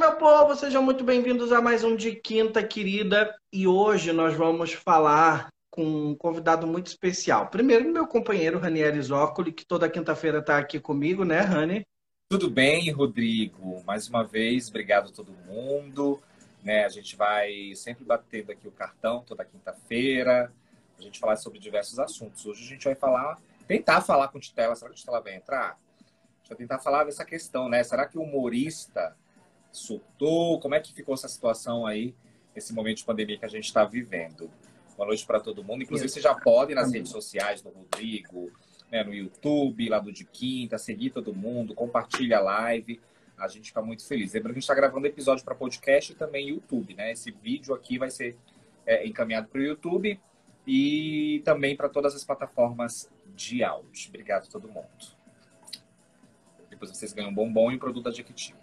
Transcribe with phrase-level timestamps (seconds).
[0.00, 3.36] meu povo, sejam muito bem-vindos a mais um de Quinta Querida.
[3.52, 7.48] E hoje nós vamos falar com um convidado muito especial.
[7.48, 11.86] Primeiro, meu companheiro Ranieri Zócoli, que toda quinta-feira está aqui comigo, né, Rani?
[12.30, 13.82] Tudo bem, Rodrigo?
[13.84, 16.18] Mais uma vez, obrigado a todo mundo.
[16.64, 20.50] Né, a gente vai sempre batendo aqui o cartão toda quinta-feira,
[20.98, 22.46] a gente falar sobre diversos assuntos.
[22.46, 23.38] Hoje a gente vai falar,
[23.68, 24.74] tentar falar com o Titela.
[24.74, 25.72] Será que o Titela vai entrar?
[25.72, 27.84] A gente vai tentar falar dessa questão, né?
[27.84, 29.14] Será que o humorista
[29.72, 30.58] surtou?
[30.60, 32.14] Como é que ficou essa situação aí,
[32.54, 34.50] esse momento de pandemia que a gente está vivendo?
[34.96, 35.82] Boa noite para todo mundo.
[35.82, 38.50] Inclusive, você já pode nas redes sociais do Rodrigo,
[38.90, 43.00] né, no YouTube, lá do De Quinta, seguir todo mundo, compartilha a live.
[43.38, 44.34] A gente fica muito feliz.
[44.34, 47.12] Lembrando que a gente está gravando episódio para podcast e também YouTube, né?
[47.12, 48.36] Esse vídeo aqui vai ser
[48.84, 50.20] é, encaminhado para o YouTube
[50.66, 54.08] e também para todas as plataformas de áudio.
[54.08, 54.86] Obrigado a todo mundo.
[56.68, 58.54] Depois vocês ganham um bombom e um produto da Jequiti.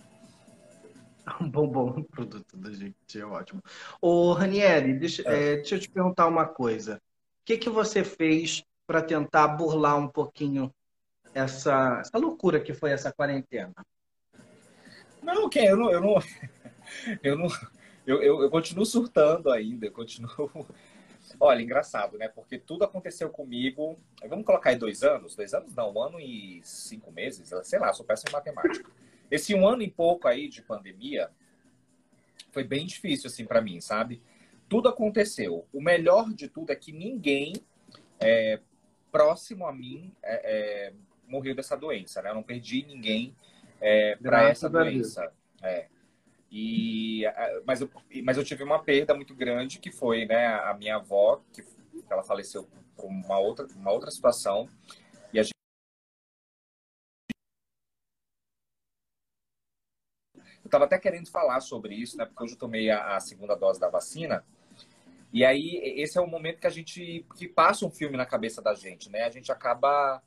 [1.41, 3.61] Um bombom, um produto da Jequiti, é ótimo.
[4.02, 5.53] Ô, Ranieri, deixa, é.
[5.53, 7.02] É, deixa eu te perguntar uma coisa.
[7.42, 10.73] O que, que você fez para tentar burlar um pouquinho
[11.34, 13.73] essa, essa loucura que foi essa quarentena?
[15.22, 16.16] Não, que eu não, eu não,
[17.22, 17.47] eu não,
[18.06, 20.66] eu, eu, eu continuo surtando ainda, eu continuo
[21.39, 22.30] Olha, engraçado, né?
[22.30, 24.00] Porque tudo aconteceu comigo.
[24.30, 25.36] Vamos colocar aí dois anos?
[25.36, 25.75] Dois anos?
[25.75, 27.52] Não, um ano e cinco meses.
[27.64, 28.89] Sei lá, sou péssimo em matemática.
[29.30, 31.30] Esse um ano e pouco aí de pandemia
[32.52, 34.22] foi bem difícil, assim, para mim, sabe?
[34.69, 35.67] Tudo aconteceu.
[35.72, 37.53] O melhor de tudo é que ninguém
[38.19, 38.59] é,
[39.11, 40.94] próximo a mim é, é,
[41.28, 42.30] morreu dessa doença, né?
[42.30, 43.36] Eu não perdi ninguém
[43.80, 45.31] é, para essa doença.
[45.62, 45.88] É.
[46.52, 47.23] E,
[47.66, 47.89] mas, eu,
[48.23, 51.64] mas eu tive uma perda muito grande, que foi né, a minha avó, que
[52.09, 54.69] ela faleceu por uma outra, uma outra situação.
[55.34, 55.53] E a gente...
[60.63, 63.55] Eu estava até querendo falar sobre isso, né, porque hoje eu tomei a, a segunda
[63.55, 64.44] dose da vacina.
[65.31, 68.62] E aí, esse é o momento que a gente que passa um filme na cabeça
[68.62, 69.23] da gente, né?
[69.23, 70.22] A gente acaba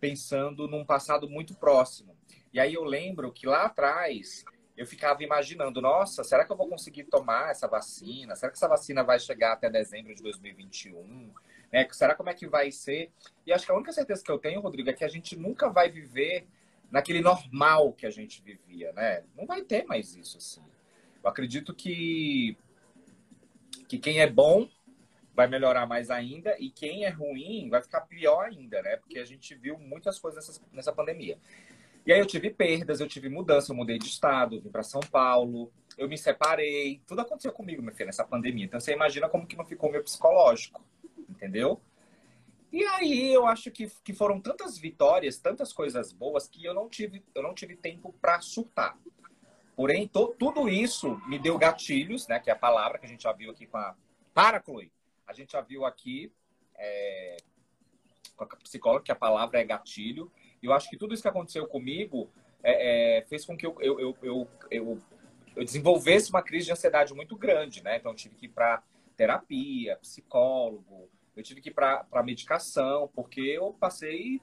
[0.00, 2.16] pensando num passado muito próximo.
[2.52, 4.44] E aí eu lembro que lá atrás
[4.76, 8.34] eu ficava imaginando, nossa, será que eu vou conseguir tomar essa vacina?
[8.34, 11.30] Será que essa vacina vai chegar até dezembro de 2021?
[11.70, 11.86] Né?
[11.92, 13.12] Será como é que vai ser?
[13.46, 15.68] E acho que a única certeza que eu tenho, Rodrigo, é que a gente nunca
[15.68, 16.46] vai viver
[16.90, 19.24] naquele normal que a gente vivia, né?
[19.36, 20.62] Não vai ter mais isso assim.
[21.22, 22.56] Eu acredito que
[23.88, 24.68] que quem é bom
[25.34, 28.96] vai melhorar mais ainda e quem é ruim vai ficar pior ainda, né?
[28.96, 31.38] Porque a gente viu muitas coisas nessa, nessa pandemia.
[32.06, 35.00] E aí eu tive perdas, eu tive mudança, eu mudei de estado, vim para São
[35.00, 38.64] Paulo, eu me separei, tudo aconteceu comigo, meu filho, nessa pandemia.
[38.64, 40.82] Então você imagina como que não ficou meu psicológico,
[41.28, 41.80] entendeu?
[42.72, 46.88] E aí eu acho que, que foram tantas vitórias, tantas coisas boas que eu não
[46.88, 48.96] tive, eu não tive tempo para surtar.
[49.74, 52.38] Porém, to, tudo isso me deu gatilhos, né?
[52.38, 53.96] Que é a palavra que a gente já viu aqui com a.
[54.32, 54.92] Para, Chloe!
[55.26, 56.32] A gente já viu aqui
[56.76, 57.36] é,
[58.36, 60.30] com a psicóloga que a palavra é gatilho.
[60.62, 62.30] Eu acho que tudo isso que aconteceu comigo
[62.62, 64.98] é, é, fez com que eu, eu, eu, eu,
[65.56, 67.96] eu, desenvolvesse uma crise de ansiedade muito grande, né?
[67.96, 68.82] Então, tive que ir para
[69.16, 74.40] terapia, psicólogo, eu tive que ir para medicação, porque eu passei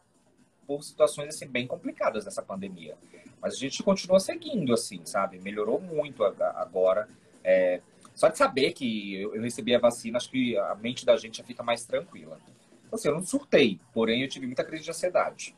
[0.66, 2.98] por situações assim bem complicadas nessa pandemia.
[3.42, 5.40] Mas a gente continua seguindo, assim, sabe?
[5.40, 7.08] Melhorou muito agora.
[7.44, 7.82] É,
[8.14, 11.44] só de saber que eu recebi a vacina, acho que a mente da gente já
[11.44, 12.40] fica mais tranquila.
[12.86, 15.56] Então, assim, eu não surtei, porém eu tive muita crise de ansiedade.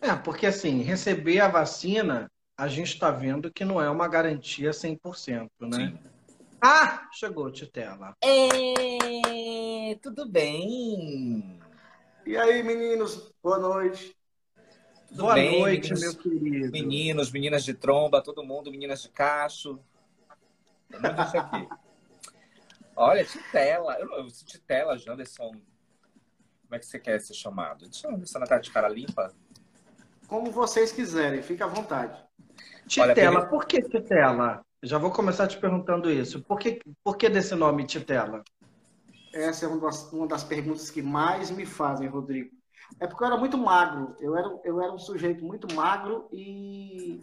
[0.00, 4.70] É, porque assim, receber a vacina, a gente está vendo que não é uma garantia
[4.70, 5.76] 100%, né?
[5.76, 5.98] Sim.
[6.60, 8.16] Ah, chegou, Titela.
[8.22, 11.60] É, tudo bem?
[12.26, 14.16] E aí, meninos, boa noite.
[15.08, 16.72] Tudo boa bem, noite, meninos, meu querido.
[16.72, 19.78] Meninos, meninas de tromba, todo mundo, meninas de cacho.
[20.90, 21.68] Tudo isso aqui.
[22.96, 23.96] Olha, Titela.
[24.00, 25.52] Eu, eu Titela, Janderson.
[25.52, 27.88] Como é que você quer ser chamado?
[27.88, 29.32] Deixa eu ver se ela tá de cara limpa.
[30.26, 32.20] Como vocês quiserem, fique à vontade.
[32.88, 34.66] Titela, Olha, por que Titela?
[34.82, 36.42] Já vou começar te perguntando isso.
[36.42, 38.44] Por que, por que desse nome Titela?
[39.32, 42.56] Essa é uma das, uma das perguntas que mais me fazem, Rodrigo.
[43.00, 44.16] É porque eu era muito magro.
[44.20, 47.20] Eu era, eu era um sujeito muito magro e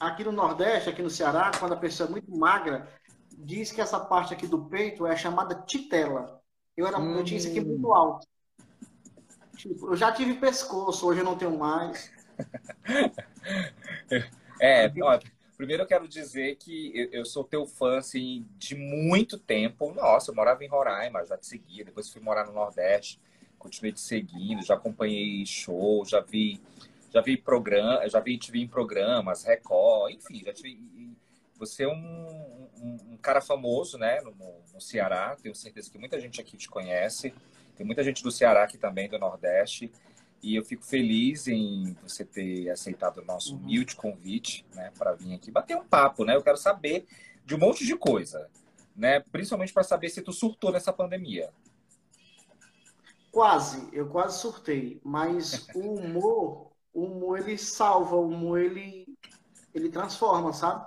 [0.00, 2.88] aqui no Nordeste, aqui no Ceará, quando a pessoa é muito magra,
[3.38, 6.40] diz que essa parte aqui do peito é chamada titela.
[6.76, 7.16] Eu, era, hum.
[7.16, 8.26] eu tinha isso aqui muito alto.
[9.56, 12.10] Tipo, eu já tive pescoço, hoje eu não tenho mais.
[14.60, 15.18] é, ó,
[15.56, 19.92] primeiro eu quero dizer que eu, sou teu fã, assim, de muito tempo.
[19.92, 23.20] Nossa, eu morava em Roraima, já te seguia, depois fui morar no Nordeste,
[23.58, 26.60] continuei te seguindo, já acompanhei show, já vi
[27.16, 30.52] já vi programa, já vi TV em programas, Record, enfim, já.
[31.58, 34.34] Você é um, um, um cara famoso, né, no,
[34.74, 35.34] no, Ceará.
[35.42, 37.32] Tenho certeza que muita gente aqui te conhece.
[37.74, 39.90] Tem muita gente do Ceará aqui também, do Nordeste.
[40.46, 43.62] E eu fico feliz em você ter aceitado o nosso uhum.
[43.62, 46.36] humilde convite, né, para vir aqui bater um papo, né?
[46.36, 47.04] Eu quero saber
[47.44, 48.48] de um monte de coisa,
[48.94, 49.18] né?
[49.18, 51.50] Principalmente para saber se tu surtou nessa pandemia.
[53.32, 59.04] Quase, eu quase surtei, mas o humor, o humor ele salva, o humor ele
[59.74, 60.86] ele transforma, sabe?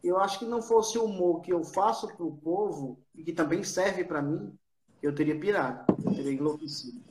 [0.00, 3.32] Eu acho que não fosse o humor que eu faço para o povo e que
[3.32, 4.56] também serve para mim,
[5.02, 7.01] eu teria pirado, eu teria enlouquecido.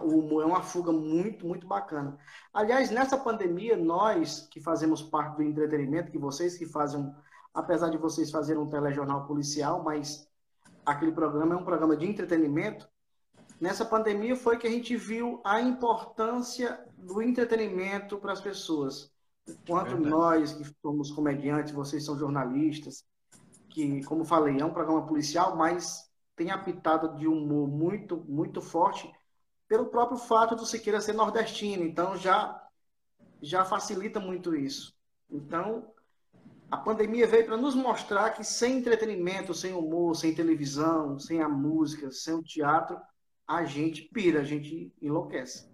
[0.00, 2.16] O humor é uma fuga muito, muito bacana.
[2.52, 7.14] Aliás, nessa pandemia, nós que fazemos parte do entretenimento, que vocês que fazem,
[7.52, 10.26] apesar de vocês fazerem um telejornal policial, mas
[10.84, 12.88] aquele programa é um programa de entretenimento,
[13.60, 19.12] nessa pandemia foi que a gente viu a importância do entretenimento para as pessoas.
[19.46, 23.04] Enquanto nós, que somos comediantes, vocês são jornalistas,
[23.68, 28.60] que, como falei, é um programa policial, mas tem a pitada de humor muito, muito
[28.60, 29.10] forte,
[29.72, 31.82] pelo próprio fato do Siqueira ser nordestino.
[31.82, 32.62] Então, já,
[33.40, 34.94] já facilita muito isso.
[35.30, 35.90] Então,
[36.70, 41.48] a pandemia veio para nos mostrar que sem entretenimento, sem humor, sem televisão, sem a
[41.48, 43.00] música, sem o teatro,
[43.48, 45.66] a gente pira, a gente enlouquece.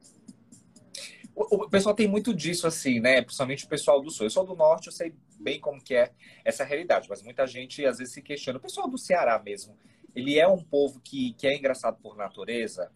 [1.35, 3.21] O, pessoal tem muito disso, assim, né?
[3.21, 4.27] Principalmente o pessoal do Sul.
[4.27, 6.13] Eu sou do Norte, eu sei bem como que é
[6.45, 8.61] essa realidade, mas muita gente às vezes se questiona.
[8.61, 9.77] O pessoal do Ceará mesmo,
[10.15, 12.93] ele é um povo que, que é engraçado por natureza?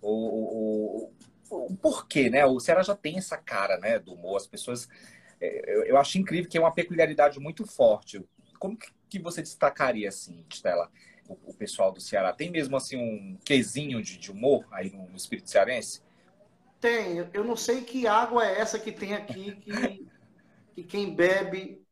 [0.00, 1.12] O, o,
[1.50, 2.44] o porquê, né?
[2.46, 4.36] O Ceará já tem essa cara, né, do humor.
[4.36, 4.88] As pessoas...
[5.40, 8.24] É, eu, eu acho incrível que é uma peculiaridade muito forte.
[8.58, 8.78] Como
[9.08, 10.90] que você destacaria, assim, Stella?
[11.28, 12.32] o, o, pessoal do Ceará?
[12.32, 16.02] Tem mesmo assim um quesinho de, de humor aí no, no, espírito cearense?
[16.80, 17.28] Tem.
[17.32, 20.06] Eu não sei que água é essa que tem aqui que,
[20.74, 21.84] que quem bebe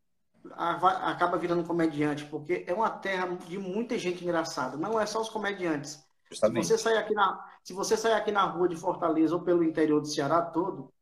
[0.57, 4.77] acaba virando comediante, porque é uma terra de muita gente engraçada.
[4.77, 6.05] Não é só os comediantes.
[6.31, 6.67] Justamente.
[6.67, 9.65] Se você sair aqui na, se você sair aqui na rua de Fortaleza ou pelo
[9.65, 10.93] interior do Ceará todo,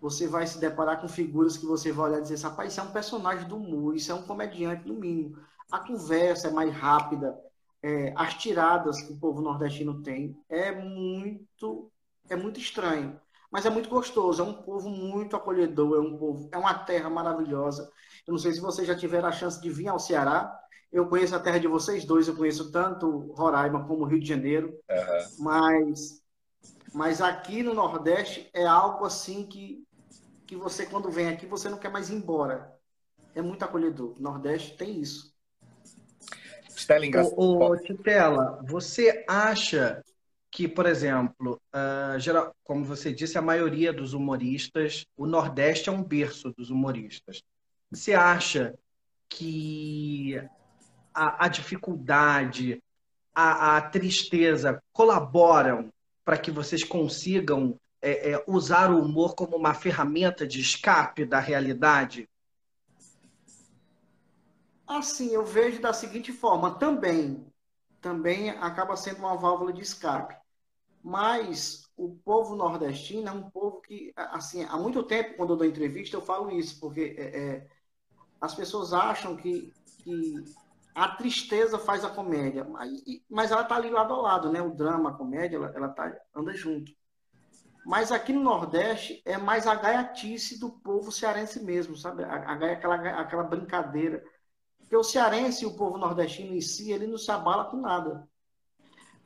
[0.00, 2.82] você vai se deparar com figuras que você vai olhar e dizer, rapaz, isso é
[2.82, 5.38] um personagem do humor, isso é um comediante no mínimo.
[5.70, 7.38] A conversa é mais rápida,
[7.82, 11.90] é, as tiradas que o povo nordestino tem é muito
[12.28, 13.20] é muito estranho,
[13.50, 14.42] mas é muito gostoso.
[14.42, 17.90] É um povo muito acolhedor, é um povo, é uma terra maravilhosa.
[18.26, 20.58] Eu não sei se vocês já tiveram a chance de vir ao Ceará.
[20.92, 24.78] Eu conheço a terra de vocês dois, eu conheço tanto Roraima como Rio de Janeiro,
[24.90, 25.44] uhum.
[25.44, 26.22] mas
[26.94, 29.84] mas aqui no Nordeste é algo assim que
[30.46, 32.72] que você quando vem aqui você não quer mais ir embora.
[33.34, 34.14] É muito acolhedor.
[34.16, 35.34] O Nordeste tem isso.
[36.76, 37.22] Stella.
[37.36, 40.02] Ô, ô, Titela, você acha
[40.50, 45.92] que, por exemplo, uh, geral, como você disse, a maioria dos humoristas, o Nordeste é
[45.92, 47.42] um berço dos humoristas.
[47.90, 48.76] Você acha
[49.28, 50.36] que
[51.14, 52.82] a, a dificuldade,
[53.34, 55.92] a, a, tristeza colaboram
[56.24, 61.38] para que vocês consigam é, é, usar o humor como uma ferramenta de escape da
[61.38, 62.28] realidade?
[64.86, 67.44] Assim, eu vejo da seguinte forma, também,
[68.00, 70.36] também acaba sendo uma válvula de escape.
[71.02, 75.66] Mas o povo nordestino é um povo que, assim, há muito tempo, quando eu dou
[75.66, 77.66] entrevista, eu falo isso, porque é, é,
[78.40, 80.34] as pessoas acham que, que
[80.94, 82.90] a tristeza faz a comédia, mas,
[83.28, 84.60] mas ela está ali lado a lado, né?
[84.62, 86.92] O drama, a comédia, ela, ela tá, anda junto.
[87.84, 92.24] Mas aqui no Nordeste é mais a gaiatice do povo cearense mesmo, sabe?
[92.24, 94.22] A, a, aquela, aquela brincadeira
[94.86, 98.28] porque o cearense e o povo nordestino em si, ele não se abala com nada.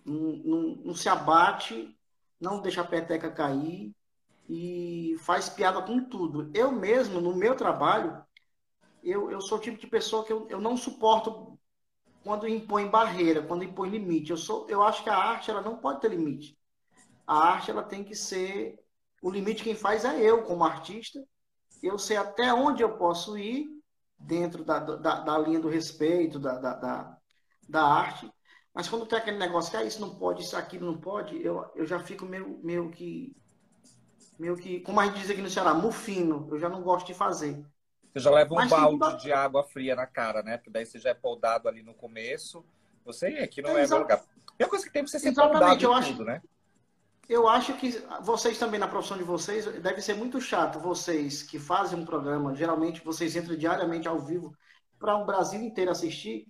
[0.05, 1.95] Não, não, não se abate,
[2.40, 3.95] não deixa a peteca cair
[4.49, 6.50] e faz piada com tudo.
[6.55, 8.25] Eu mesmo, no meu trabalho,
[9.02, 11.59] eu, eu sou o tipo de pessoa que eu, eu não suporto
[12.23, 14.30] quando impõe barreira, quando impõe limite.
[14.30, 16.59] Eu, sou, eu acho que a arte ela não pode ter limite.
[17.26, 18.78] A arte ela tem que ser.
[19.23, 21.23] O limite quem faz é eu, como artista.
[21.83, 23.69] Eu sei até onde eu posso ir
[24.19, 27.19] dentro da, da, da linha do respeito, da, da, da,
[27.69, 28.30] da, arte.
[28.75, 31.64] Mas quando tem aquele negócio que ah, isso não pode, isso aqui não pode, eu,
[31.75, 33.35] eu já fico meio, meio que.
[34.38, 36.49] Meio que, como a gente diz aqui no Ceará, mufino.
[36.50, 37.62] Eu já não gosto de fazer.
[38.12, 40.57] Você já leva um Mas balde de água fria na cara, né?
[40.57, 42.64] Porque daí você já é poldado ali no começo.
[43.05, 44.23] Você aqui não é, é lugar.
[44.59, 46.43] E a coisa que tem pra você ser Exatamente, eu acho, tudo, né?
[47.29, 51.59] Eu acho que vocês também, na profissão de vocês, deve ser muito chato, vocês que
[51.59, 54.52] fazem um programa, geralmente vocês entram diariamente ao vivo
[54.99, 56.49] para o um Brasil inteiro assistir.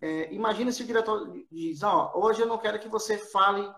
[0.00, 3.70] É, imagina se o diretor diz, ó, hoje eu não quero que você fale,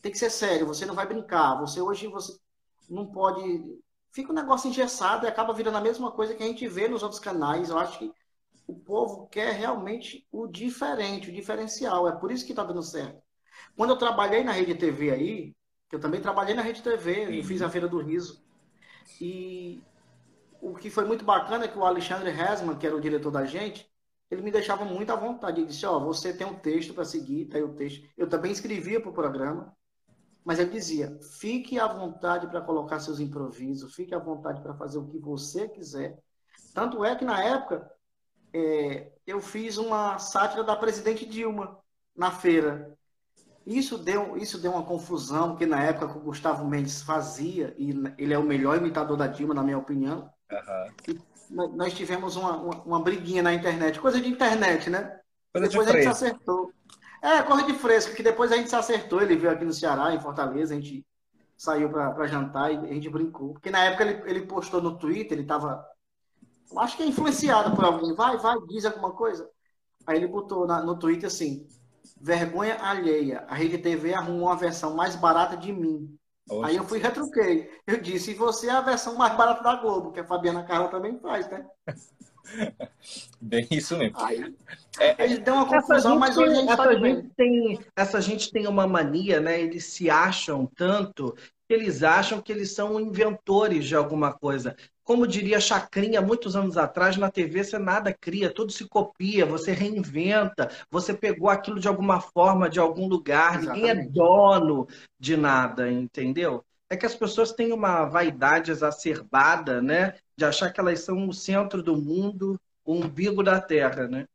[0.00, 2.38] tem que ser sério, você não vai brincar, você hoje você
[2.88, 3.78] não pode
[4.12, 7.02] fica um negócio engessado e acaba virando a mesma coisa que a gente vê nos
[7.02, 7.70] outros canais.
[7.70, 8.12] Eu acho que
[8.66, 12.08] o povo quer realmente o diferente, o diferencial.
[12.08, 13.22] É por isso que está dando certo.
[13.76, 15.56] Quando eu trabalhei na Rede TV aí,
[15.90, 18.44] eu também trabalhei na Rede TV, eu fiz a Feira do Riso.
[19.20, 19.82] E
[20.60, 23.44] o que foi muito bacana é que o Alexandre Resman, que era o diretor da
[23.46, 23.90] gente,
[24.30, 25.60] ele me deixava muito à vontade.
[25.60, 28.06] Ele disse: Ó, oh, você tem um texto para seguir, tá aí o texto.
[28.16, 29.74] Eu também escrevia para o programa,
[30.44, 34.98] mas ele dizia: fique à vontade para colocar seus improvisos, fique à vontade para fazer
[34.98, 36.18] o que você quiser.
[36.74, 37.90] Tanto é que na época
[38.52, 41.78] é, eu fiz uma sátira da presidente Dilma
[42.16, 42.96] na feira.
[43.66, 47.90] Isso deu, isso deu uma confusão, porque na época que o Gustavo Mendes fazia, e
[48.16, 50.30] ele é o melhor imitador da Dilma, na minha opinião,
[51.50, 51.76] uhum.
[51.76, 55.20] nós tivemos uma, uma, uma, briguinha na internet, coisa de internet, né?
[55.52, 56.72] Coisa depois de a gente acertou.
[57.20, 60.14] É, coisa de fresco, que depois a gente se acertou, ele veio aqui no Ceará,
[60.14, 61.04] em Fortaleza, a gente
[61.56, 63.54] saiu para jantar e a gente brincou.
[63.54, 65.84] Porque na época ele, ele postou no Twitter, ele estava
[66.76, 68.14] acho que é influenciado por alguém.
[68.14, 69.48] Vai, vai, diz alguma coisa.
[70.06, 71.66] Aí ele botou na, no Twitter assim:
[72.20, 73.44] Vergonha alheia.
[73.48, 76.16] A Rede TV arrumou uma versão mais barata de mim.
[76.50, 76.70] Oxe.
[76.70, 77.70] Aí eu fui e retruquei.
[77.86, 80.88] Eu disse, e você é a versão mais barata da Globo, que a Fabiana Carla
[80.88, 81.66] também faz, né?
[83.40, 84.18] Bem isso mesmo.
[84.18, 84.54] Aí,
[84.98, 88.66] é, aí deu uma confusão, mas hoje a gente, essa, gente tem, essa gente tem
[88.66, 89.60] uma mania, né?
[89.60, 91.34] Eles se acham tanto
[91.68, 94.74] que eles acham que eles são inventores de alguma coisa
[95.08, 99.72] como diria Chacrinha muitos anos atrás, na TV você nada cria, tudo se copia, você
[99.72, 103.86] reinventa, você pegou aquilo de alguma forma, de algum lugar, Exatamente.
[103.86, 104.86] ninguém é dono
[105.18, 106.62] de nada, entendeu?
[106.90, 110.14] É que as pessoas têm uma vaidade exacerbada, né?
[110.36, 114.26] De achar que elas são o centro do mundo, o umbigo da terra, né?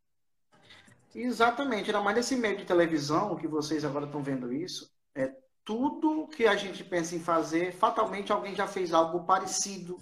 [1.15, 5.31] Exatamente, ainda mais nesse meio de televisão, que vocês agora estão vendo isso, é
[5.63, 9.99] tudo que a gente pensa em fazer, fatalmente alguém já fez algo parecido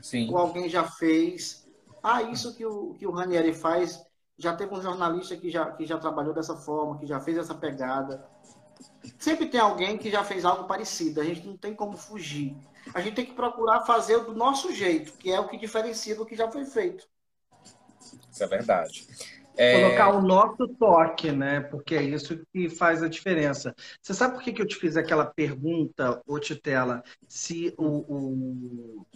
[0.00, 0.30] Sim.
[0.30, 1.66] ou alguém já fez.
[2.02, 4.02] Ah, isso que o, que o Ranieri faz,
[4.38, 7.54] já teve um jornalista que já, que já trabalhou dessa forma, que já fez essa
[7.54, 8.26] pegada.
[9.18, 12.56] Sempre tem alguém que já fez algo parecido, a gente não tem como fugir.
[12.92, 16.26] A gente tem que procurar fazer do nosso jeito, que é o que diferencia do
[16.26, 17.06] que já foi feito.
[18.30, 19.06] Isso é verdade.
[19.56, 19.80] É...
[19.80, 21.60] Colocar o nosso toque, né?
[21.60, 23.74] Porque é isso que faz a diferença.
[24.02, 29.06] Você sabe por que, que eu te fiz aquela pergunta, ô Titela, se o, o,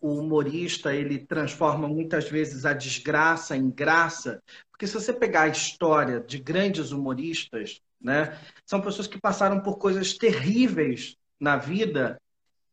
[0.00, 5.48] o humorista ele transforma muitas vezes a desgraça em graça, porque se você pegar a
[5.48, 12.20] história de grandes humoristas, né, são pessoas que passaram por coisas terríveis na vida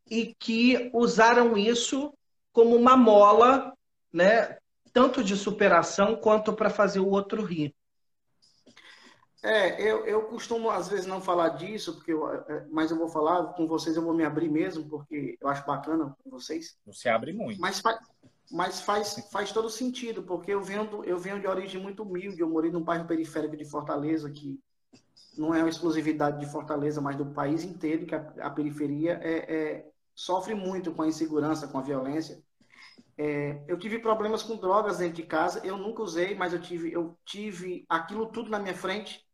[0.09, 2.13] e que usaram isso
[2.51, 3.73] como uma mola,
[4.11, 4.57] né,
[4.93, 7.75] tanto de superação quanto para fazer o outro rir.
[9.43, 13.07] É, eu, eu costumo às vezes não falar disso, porque eu, é, mas eu vou
[13.07, 16.75] falar com vocês, eu vou me abrir mesmo, porque eu acho bacana com vocês.
[16.85, 17.61] Não se abre muito.
[17.61, 17.99] Mas, faz,
[18.51, 22.49] mas faz, faz todo sentido, porque eu venho, eu venho de origem muito humilde, eu
[22.49, 24.59] morei num bairro periférico de Fortaleza, que
[25.37, 29.55] não é uma exclusividade de Fortaleza, mas do país inteiro, que a, a periferia é,
[29.55, 32.41] é, sofre muito com a insegurança, com a violência.
[33.17, 36.91] É, eu tive problemas com drogas dentro de casa, eu nunca usei, mas eu tive,
[36.91, 39.27] eu tive aquilo tudo na minha frente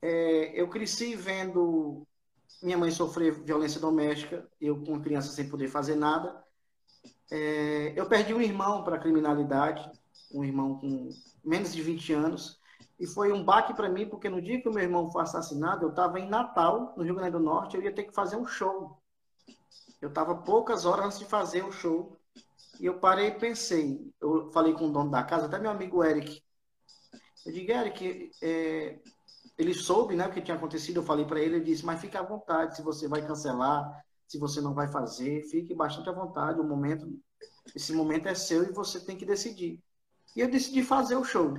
[0.00, 2.06] é, eu cresci vendo
[2.62, 6.42] minha mãe sofrer violência doméstica, eu com criança sem poder fazer nada.
[7.30, 9.90] É, eu perdi um irmão para a criminalidade,
[10.32, 11.10] um irmão com
[11.44, 12.57] menos de 20 anos,
[12.98, 15.84] e foi um baque para mim, porque no dia que o meu irmão foi assassinado,
[15.84, 18.46] eu estava em Natal, no Rio Grande do Norte, eu ia ter que fazer um
[18.46, 19.00] show.
[20.00, 22.16] Eu estava poucas horas antes de fazer o show,
[22.80, 26.02] e eu parei e pensei, eu falei com o dono da casa, até meu amigo
[26.02, 26.42] Eric,
[27.46, 28.98] eu digo, Eric, é,
[29.56, 32.16] ele soube né, o que tinha acontecido, eu falei para ele, ele disse, mas fique
[32.16, 36.60] à vontade, se você vai cancelar, se você não vai fazer, fique bastante à vontade,
[36.60, 37.08] o momento,
[37.74, 39.80] esse momento é seu e você tem que decidir.
[40.36, 41.54] E eu decidi fazer o show.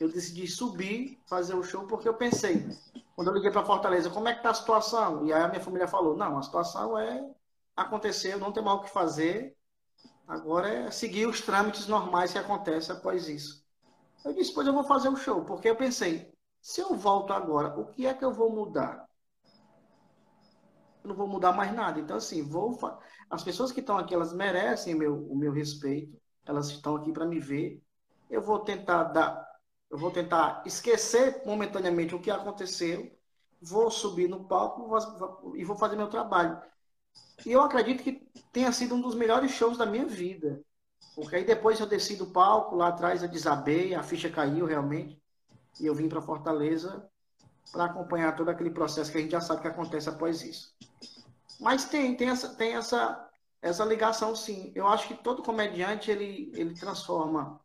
[0.00, 2.66] Eu decidi subir, fazer o show, porque eu pensei,
[3.14, 5.24] quando eu liguei para Fortaleza, como é que tá a situação?
[5.24, 7.24] E aí a minha família falou, não, a situação é
[7.76, 9.56] aconteceu, não tem mal o que fazer,
[10.26, 13.64] agora é seguir os trâmites normais que acontecem após isso.
[14.24, 17.78] Eu disse, pois eu vou fazer o show, porque eu pensei, se eu volto agora,
[17.78, 19.08] o que é que eu vou mudar?
[21.02, 21.98] Eu não vou mudar mais nada.
[21.98, 22.78] Então, assim, vou
[23.28, 26.20] as pessoas que estão aqui, elas merecem meu, o meu respeito.
[26.44, 27.82] Elas estão aqui para me ver.
[28.30, 29.44] Eu vou tentar dar,
[29.92, 33.14] eu vou tentar esquecer momentaneamente o que aconteceu.
[33.60, 34.90] Vou subir no palco
[35.54, 36.58] e vou fazer meu trabalho.
[37.44, 40.64] E eu acredito que tenha sido um dos melhores shows da minha vida.
[41.14, 45.22] Porque aí depois eu desci do palco, lá atrás eu desabei, a ficha caiu realmente
[45.78, 47.06] e eu vim para Fortaleza
[47.70, 50.74] para acompanhar todo aquele processo que a gente já sabe que acontece após isso.
[51.60, 53.28] Mas tem, tem essa, tem essa,
[53.60, 54.72] essa ligação, sim.
[54.74, 57.60] Eu acho que todo comediante ele, ele transforma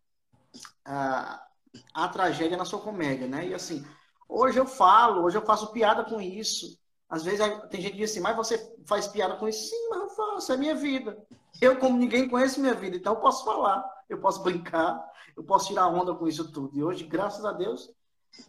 [0.86, 1.47] a,
[1.94, 3.48] a tragédia na sua comédia, né?
[3.48, 3.86] E assim,
[4.28, 6.78] hoje eu falo, hoje eu faço piada com isso.
[7.10, 9.70] Às vezes tem gente que diz assim, mas você faz piada com isso?
[9.70, 11.18] Sim, mas eu faço, é minha vida.
[11.62, 15.04] Eu, como ninguém conhece minha vida, então eu posso falar, eu posso brincar,
[15.36, 16.78] eu posso tirar onda com isso tudo.
[16.78, 17.90] E hoje, graças a Deus,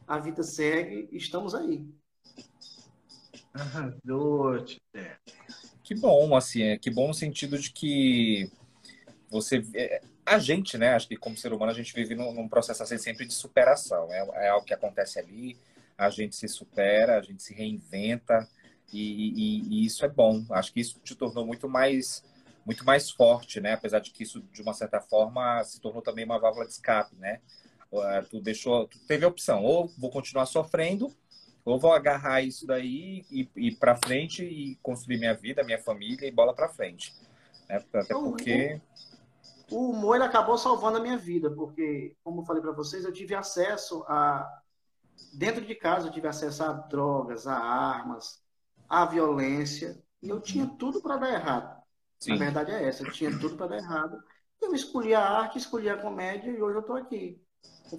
[0.06, 1.86] a vida segue, estamos aí.
[5.82, 8.50] Que bom, assim, é, que bom no sentido de que
[9.30, 9.64] você.
[10.28, 12.82] É, a gente, né, acho que como ser humano, a gente vive num, num processo
[12.82, 14.12] assim, sempre de superação.
[14.12, 15.56] É, é, algo que acontece ali,
[15.96, 18.48] a gente se supera, a gente se reinventa,
[18.92, 20.44] e, e, e, isso é bom.
[20.50, 22.24] Acho que isso te tornou muito mais
[22.64, 23.72] muito mais forte, né?
[23.72, 27.16] Apesar de que isso, de uma certa forma, se tornou também uma válvula de escape,
[27.16, 27.40] né?
[28.28, 31.10] Tu deixou, tu teve a opção, ou vou continuar sofrendo,
[31.64, 36.26] ou vou agarrar isso daí e ir para frente e construir minha vida, minha família
[36.26, 37.14] e bola para frente.
[37.68, 37.82] Né?
[37.92, 38.80] Até porque.
[39.70, 43.12] O humor ele acabou salvando a minha vida, porque, como eu falei para vocês, eu
[43.12, 44.48] tive acesso a.
[45.32, 48.40] Dentro de casa, eu tive acesso a drogas, a armas,
[48.88, 51.82] a violência, e eu tinha tudo para dar errado.
[52.20, 52.32] Sim.
[52.32, 54.16] A verdade é essa, eu tinha tudo para dar errado.
[54.60, 57.40] Eu escolhi a arte, escolhi a comédia e hoje eu estou aqui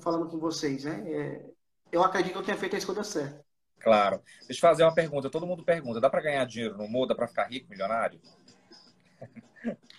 [0.02, 0.84] falando com vocês.
[0.84, 1.04] Né?
[1.08, 1.46] É,
[1.92, 3.44] eu acredito que eu tenha feito a escolha certa.
[3.80, 4.22] Claro.
[4.46, 5.30] Deixa eu fazer uma pergunta.
[5.30, 7.08] Todo mundo pergunta: dá para ganhar dinheiro no humor?
[7.08, 8.20] Dá para ficar rico, milionário?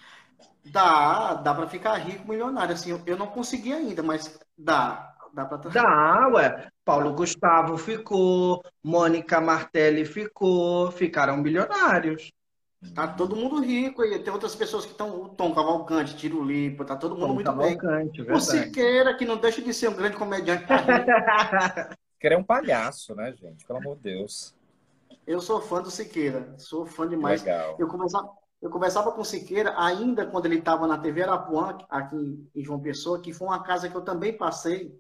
[0.64, 2.75] Dá, dá para ficar rico, milionário.
[2.75, 5.14] Assim, eu não consegui ainda, mas dá.
[5.33, 5.57] Dá, pra...
[5.59, 6.69] dá, ué.
[6.85, 12.33] Paulo Gustavo ficou, Mônica Martelli ficou, ficaram milionários.
[12.95, 14.19] Tá todo mundo rico aí.
[14.19, 15.21] Tem outras pessoas que estão.
[15.21, 18.35] O Tom Cavalcante, Tiro Lipo, tá todo mundo Tom muito Cavalcante, bem.
[18.35, 20.67] O Siqueira, que não deixa de ser um grande comediante.
[20.67, 20.79] Tá
[22.14, 23.64] Siqueira é um palhaço, né, gente?
[23.67, 24.55] Pelo amor de Deus.
[25.26, 26.55] Eu sou fã do Siqueira.
[26.57, 27.43] Sou fã demais.
[27.43, 27.76] Legal.
[27.79, 32.50] Eu conversava, eu conversava com o Siqueira ainda quando ele estava na TV Arapuã, aqui
[32.55, 34.94] em João Pessoa, que foi uma casa que eu também passei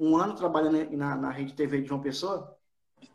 [0.00, 2.56] um ano trabalhando na, na rede TV de João Pessoa.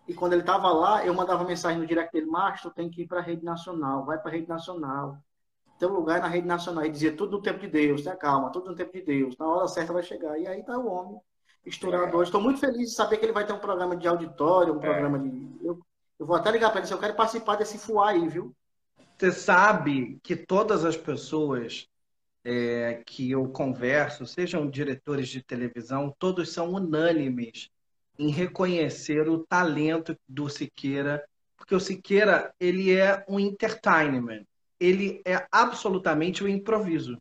[0.08, 3.08] E quando ele estava lá, eu mandava mensagem no direct dele, Márcio, tem que ir
[3.08, 5.18] para a rede nacional, vai para a rede nacional.
[5.80, 6.86] Teu lugar é na rede nacional.
[6.86, 9.38] E dizia tudo no tempo de Deus, tenha calma, tudo no tempo de Deus.
[9.38, 10.38] Na hora certa vai chegar.
[10.40, 11.20] E aí tá o homem,
[11.66, 12.30] estourado hoje.
[12.30, 14.82] Estou muito feliz de saber que ele vai ter um programa de auditório, um é.
[14.82, 15.58] programa de.
[15.62, 15.80] Eu,
[16.20, 18.56] eu vou até ligar para ele se eu quero participar desse fuá aí, viu?
[19.18, 21.90] Você sabe que todas as pessoas
[22.46, 27.72] é, que eu converso, sejam diretores de televisão, todos são unânimes
[28.20, 31.24] em reconhecer o talento do Siqueira,
[31.58, 34.46] porque o Siqueira ele é um entertainment,
[34.80, 37.18] ele é absolutamente o um improviso.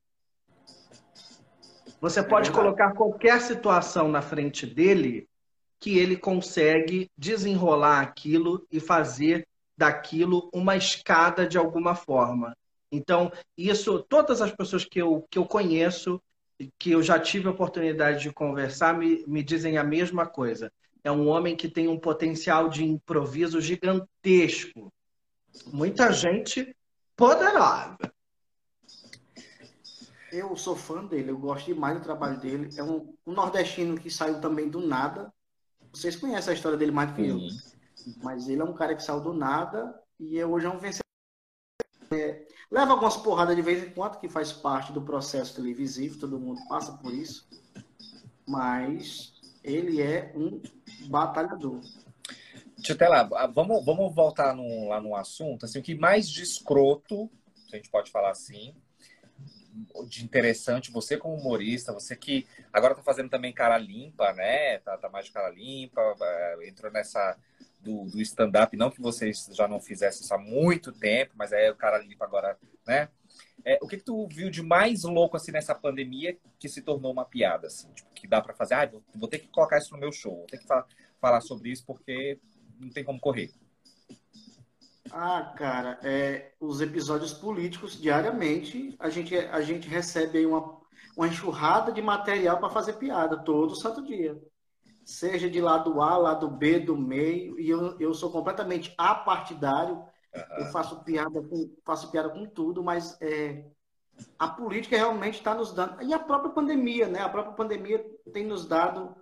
[1.99, 5.27] Você pode é colocar qualquer situação na frente dele
[5.81, 12.57] que ele consegue desenrolar aquilo e fazer daquilo uma escada de alguma forma.
[12.91, 16.21] Então, isso, todas as pessoas que eu, que eu conheço,
[16.79, 20.71] que eu já tive a oportunidade de conversar, me, me dizem a mesma coisa
[21.07, 24.93] é um homem que tem um potencial de improviso gigantesco.
[25.69, 26.77] Muita gente
[27.15, 27.97] poderosa.
[30.33, 32.71] Eu sou fã dele, eu gosto demais do trabalho dele.
[32.77, 35.33] É um, um nordestino que saiu também do nada.
[35.93, 37.39] Vocês conhecem a história dele mais do que eu.
[38.23, 41.03] Mas ele é um cara que saiu do nada e hoje é um vencedor.
[42.12, 46.38] É, leva algumas porradas de vez em quando, que faz parte do processo televisivo, todo
[46.38, 47.49] mundo passa por isso.
[48.47, 50.62] Mas ele é um
[51.09, 51.81] batalhador.
[52.81, 55.64] Titela, vamos, vamos voltar no, lá no assunto.
[55.64, 57.29] Assim, o que mais de escroto,
[57.69, 58.75] se a gente pode falar assim,
[60.09, 64.79] de interessante, você como humorista, você que agora tá fazendo também cara limpa, né?
[64.79, 67.37] Tá, tá mais de cara limpa, é, entrou nessa
[67.87, 71.70] do, do stand-up, não que vocês já não fizessem isso há muito tempo, mas é
[71.70, 73.09] o cara limpa agora, né?
[73.64, 77.12] É, o que, que tu viu de mais louco assim nessa pandemia que se tornou
[77.12, 78.75] uma piada, assim, tipo, que dá para fazer?
[78.75, 80.87] Ah, vou, vou, ter que colocar isso no meu show, vou ter que falar,
[81.20, 82.38] falar sobre isso porque
[82.79, 83.51] não tem como correr.
[85.11, 90.77] Ah, cara, é, os episódios políticos diariamente a gente a gente recebe aí uma
[91.16, 94.38] uma enxurrada de material para fazer piada todo santo dia.
[95.07, 100.05] Seja de lado A, lado B, do meio, e eu, eu sou completamente apartidário
[100.37, 100.64] Uhum.
[100.64, 103.64] Eu faço piada com, faço piada com tudo, mas é,
[104.38, 106.03] a política realmente está nos dando.
[106.03, 107.21] E a própria pandemia, né?
[107.21, 109.16] A própria pandemia tem nos dado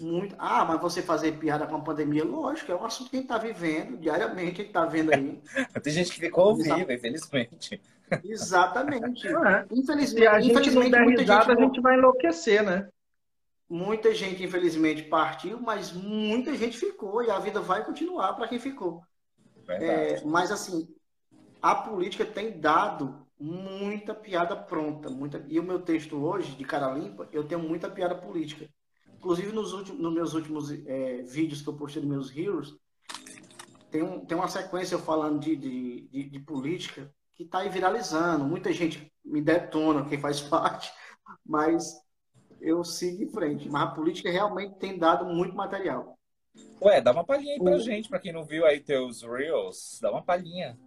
[0.00, 0.34] muito.
[0.38, 3.30] Ah, mas você fazer piada com a pandemia, lógico, é um assunto que a gente
[3.30, 5.40] está vivendo diariamente, a gente está vendo aí.
[5.82, 7.80] tem gente que ficou ao vivo, infelizmente.
[8.24, 9.28] Exatamente.
[9.28, 9.66] É.
[9.70, 11.62] Infelizmente, Se a gente infelizmente, não der risada, gente...
[11.62, 12.88] a gente vai enlouquecer, né?
[13.70, 18.58] Muita gente, infelizmente, partiu, mas muita gente ficou e a vida vai continuar para quem
[18.58, 19.00] ficou.
[19.68, 20.92] É, mas, assim,
[21.62, 25.08] a política tem dado muita piada pronta.
[25.08, 25.44] Muita...
[25.46, 28.68] E o meu texto hoje, de cara limpa, eu tenho muita piada política.
[29.14, 32.74] Inclusive, nos, últimos, nos meus últimos é, vídeos que eu postei nos meus Heroes,
[33.88, 37.68] tem, um, tem uma sequência eu falando de, de, de, de política que está aí
[37.68, 38.44] viralizando.
[38.44, 40.92] Muita gente me detona, quem faz parte,
[41.46, 41.94] mas
[42.60, 43.68] eu sigo em frente.
[43.68, 46.18] Mas a política realmente tem dado muito material.
[46.82, 47.80] Ué, dá uma palhinha aí pra o...
[47.80, 50.78] gente, pra quem não viu aí teus Reels, dá uma palhinha.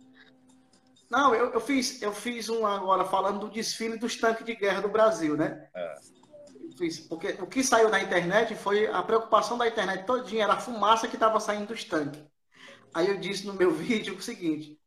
[1.09, 4.81] Não, eu, eu, fiz, eu fiz um agora falando do desfile dos tanques de guerra
[4.81, 5.67] do Brasil, né?
[5.75, 5.95] É.
[6.75, 10.59] Fiz, porque o que saiu na internet foi a preocupação da internet todinha, era a
[10.59, 12.19] fumaça que estava saindo dos tanques.
[12.91, 14.79] Aí eu disse no meu vídeo o seguinte: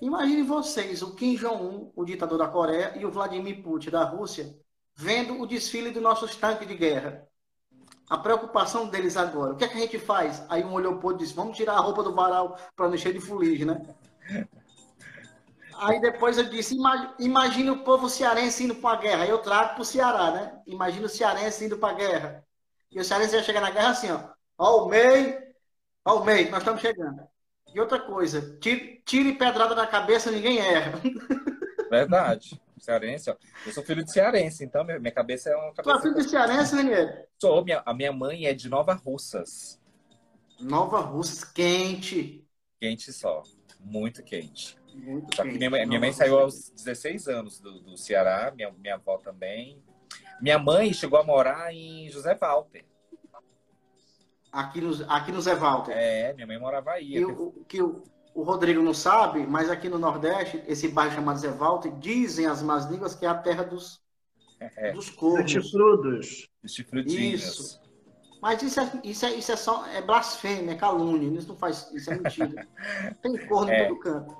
[0.00, 4.58] imagine vocês, o Kim Jong-un, o ditador da Coreia, e o Vladimir Putin da Rússia,
[4.96, 7.28] vendo o desfile dos nossos tanques de guerra.
[8.08, 9.52] A preocupação deles agora.
[9.52, 10.42] O que é que a gente faz?
[10.48, 13.12] Aí um olhou outro e disse: vamos tirar a roupa do varal para não encher
[13.12, 13.80] de fuligem, né?
[15.78, 16.74] Aí depois eu disse,
[17.18, 19.26] imagina o povo cearense indo para a guerra.
[19.26, 20.58] Eu trago para o Ceará, né?
[20.66, 22.44] Imagina o cearense indo para a guerra.
[22.90, 24.20] E o cearense ia chegar na guerra assim, ó.
[24.56, 25.38] Ó o MEI,
[26.02, 27.20] ó o MEI, nós estamos chegando.
[27.74, 30.98] E outra coisa, tire, tire pedrada na cabeça, ninguém erra.
[31.90, 32.58] Verdade.
[32.78, 33.36] Cearense, ó.
[33.64, 35.82] Eu sou filho de cearense, então minha cabeça é uma cabeça...
[35.82, 37.28] Tu é filho de cearense, Daniel?
[37.40, 37.64] Sou.
[37.64, 39.80] Minha, a minha mãe é de Nova Russas.
[40.60, 42.44] Nova Russas, quente.
[42.80, 43.42] Quente só.
[43.80, 44.76] Muito quente.
[44.94, 48.94] Muito Só que minha, minha mãe saiu aos 16 anos do, do Ceará, minha, minha
[48.94, 49.82] avó também.
[50.40, 52.84] Minha mãe chegou a morar em José Walter.
[54.52, 55.92] Aqui no, aqui no Zé Walter.
[55.92, 57.12] É, minha mãe morava aí.
[57.12, 58.02] Que, o, que o,
[58.36, 62.62] o Rodrigo não sabe, mas aqui no Nordeste, esse bairro chamado Zé Walter, dizem as
[62.62, 63.98] más línguas que é a terra dos,
[64.60, 64.92] é.
[64.92, 65.54] dos corvos.
[65.54, 66.48] Dos chifrudos.
[66.62, 67.42] Dos chifrudinhos.
[67.42, 67.80] Isso.
[68.42, 71.38] Mas isso é, isso é, isso é só é blasfêmia, é calúnia.
[71.38, 72.68] Isso não faz, isso é mentira.
[73.22, 73.84] Tem corno é.
[73.84, 74.36] em todo canto.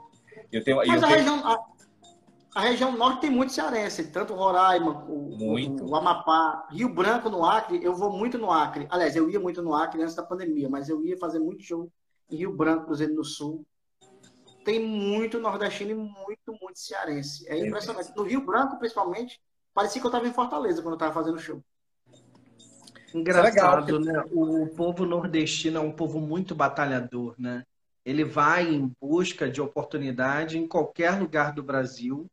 [0.52, 1.16] Eu tenho, Mas eu a, tenho...
[1.16, 1.66] região, a,
[2.54, 5.84] a, região norte tem muito cearense, tanto Roraima, o, muito.
[5.84, 7.82] O, o, Amapá, Rio Branco no Acre.
[7.82, 8.86] Eu vou muito no Acre.
[8.90, 11.90] Aliás, eu ia muito no Acre antes da pandemia, mas eu ia fazer muito show
[12.30, 13.64] em Rio Branco, Cruzeiro do Sul.
[14.66, 17.48] Tem muito nordestino e muito, muito cearense.
[17.48, 18.12] É impressionante.
[18.14, 19.40] No Rio Branco, principalmente,
[19.72, 21.64] parecia que eu estava em Fortaleza quando eu estava fazendo show.
[23.14, 24.00] Engraçado, é legal.
[24.00, 24.24] né?
[24.30, 27.64] O povo nordestino é um povo muito batalhador, né?
[28.06, 32.30] ele vai em busca de oportunidade em qualquer lugar do Brasil.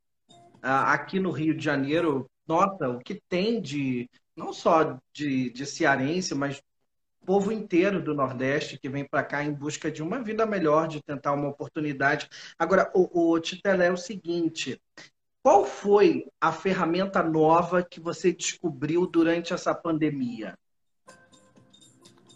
[0.62, 5.65] Ah, aqui no Rio de Janeiro, nota o que tem de, não só de, de
[5.65, 6.62] cearense, mas
[7.25, 11.01] povo inteiro do Nordeste que vem para cá em busca de uma vida melhor, de
[11.01, 12.29] tentar uma oportunidade.
[12.57, 14.81] Agora, o, o Titelé é o seguinte:
[15.41, 20.57] qual foi a ferramenta nova que você descobriu durante essa pandemia?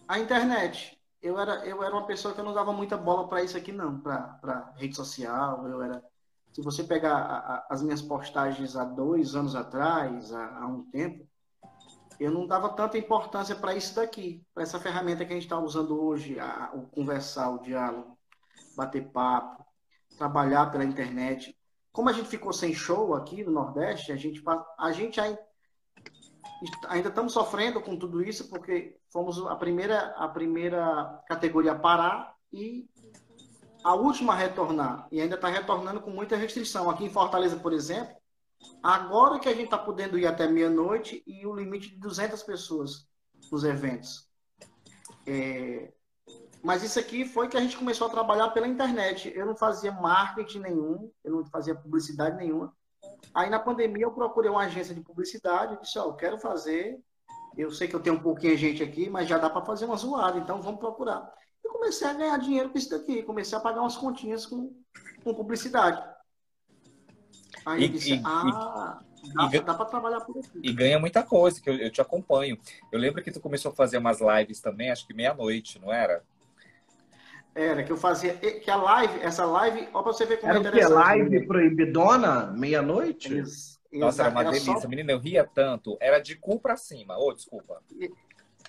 [0.08, 3.58] A internet eu era, eu era uma pessoa que não dava muita bola para isso
[3.58, 5.68] aqui, não, para rede social.
[5.68, 6.04] Eu era.
[6.54, 10.84] Se você pegar a, a, as minhas postagens há dois anos atrás, há, há um
[10.90, 11.27] tempo,
[12.20, 15.60] eu não dava tanta importância para isso daqui, para essa ferramenta que a gente está
[15.60, 18.18] usando hoje, a, o conversar, o diálogo,
[18.76, 19.64] bater papo,
[20.18, 21.56] trabalhar pela internet.
[21.92, 24.44] Como a gente ficou sem show aqui no Nordeste, a gente,
[24.80, 31.74] a gente ainda, estamos sofrendo com tudo isso, porque fomos a primeira, a primeira categoria
[31.74, 32.88] a parar e
[33.84, 35.08] a última a retornar.
[35.12, 36.90] E ainda está retornando com muita restrição.
[36.90, 38.17] Aqui em Fortaleza, por exemplo,
[38.82, 43.08] agora que a gente está podendo ir até meia-noite e o limite de 200 pessoas
[43.52, 44.28] nos eventos.
[45.26, 45.92] É...
[46.64, 49.32] Mas isso aqui foi que a gente começou a trabalhar pela internet.
[49.36, 52.74] Eu não fazia marketing nenhum, eu não fazia publicidade nenhuma.
[53.34, 56.40] Aí na pandemia eu procurei uma agência de publicidade e disse, ó, oh, eu quero
[56.40, 57.00] fazer,
[57.56, 59.86] eu sei que eu tenho um pouquinho de gente aqui, mas já dá para fazer
[59.86, 61.32] uma zoada, então vamos procurar.
[61.64, 64.76] E comecei a ganhar dinheiro com isso daqui, comecei a pagar umas continhas com,
[65.24, 66.04] com publicidade.
[67.68, 70.60] Aí e, disse, e, ah, e, dá, dá para trabalhar por aqui.
[70.64, 72.58] E ganha muita coisa, que eu, eu te acompanho.
[72.90, 76.24] Eu lembro que tu começou a fazer umas lives também, acho que meia-noite, não era?
[77.54, 78.36] Era, que eu fazia.
[78.36, 80.92] Que a live, essa live, ó, pra você ver como era é interessante.
[80.94, 81.46] Era live né?
[81.46, 83.44] proibidona, meia-noite?
[83.92, 84.80] Nossa, era uma era delícia.
[84.80, 84.88] Só...
[84.88, 85.98] Menina, eu ria tanto.
[86.00, 87.18] Era de cu pra cima.
[87.18, 87.82] Ô, oh, desculpa.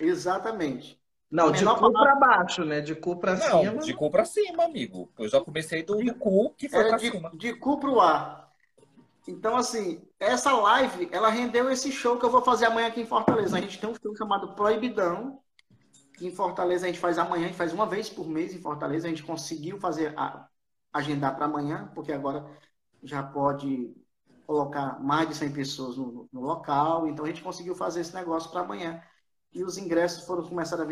[0.01, 0.99] Exatamente.
[1.31, 2.81] Não, de cu pra baixo, né?
[2.81, 3.77] De cu pra não, cima.
[3.77, 5.09] de cu pra cima, amigo.
[5.17, 7.31] Eu já comecei do, de, cu que foi pra de, cima.
[7.35, 8.48] De cu pro ar.
[9.27, 13.05] Então, assim, essa live, ela rendeu esse show que eu vou fazer amanhã aqui em
[13.05, 13.57] Fortaleza.
[13.57, 15.41] A gente tem um show chamado Proibidão,
[16.21, 19.07] em Fortaleza a gente faz amanhã, a gente faz uma vez por mês em Fortaleza.
[19.07, 20.47] A gente conseguiu fazer a,
[20.91, 22.45] agendar para amanhã, porque agora
[23.03, 23.93] já pode
[24.45, 27.07] colocar mais de 100 pessoas no, no local.
[27.07, 29.01] Então a gente conseguiu fazer esse negócio para amanhã.
[29.53, 30.87] E os ingressos foram começar a,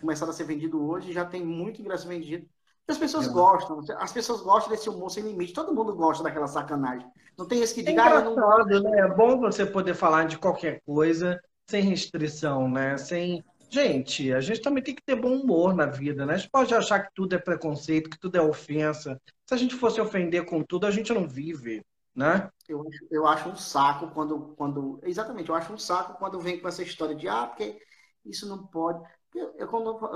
[0.00, 2.48] começar a ser vendidos hoje, já tem muito ingresso vendido.
[2.90, 3.30] As pessoas é.
[3.30, 5.52] gostam, as pessoas gostam desse humor sem limite.
[5.52, 7.06] Todo mundo gosta daquela sacanagem.
[7.36, 8.82] Não tem esse que diga, é ah, não gosto.
[8.82, 9.00] Né?
[9.00, 12.96] É bom você poder falar de qualquer coisa sem restrição, né?
[12.98, 16.34] Sem Gente, a gente também tem que ter bom humor na vida, né?
[16.34, 19.20] A gente pode achar que tudo é preconceito, que tudo é ofensa.
[19.46, 21.80] Se a gente fosse ofender com tudo, a gente não vive,
[22.12, 22.50] né?
[22.68, 24.98] Eu, eu acho um saco quando, quando.
[25.04, 27.80] Exatamente, eu acho um saco quando vem com essa história de ah, porque
[28.24, 29.00] isso não pode.
[29.34, 29.68] Eu,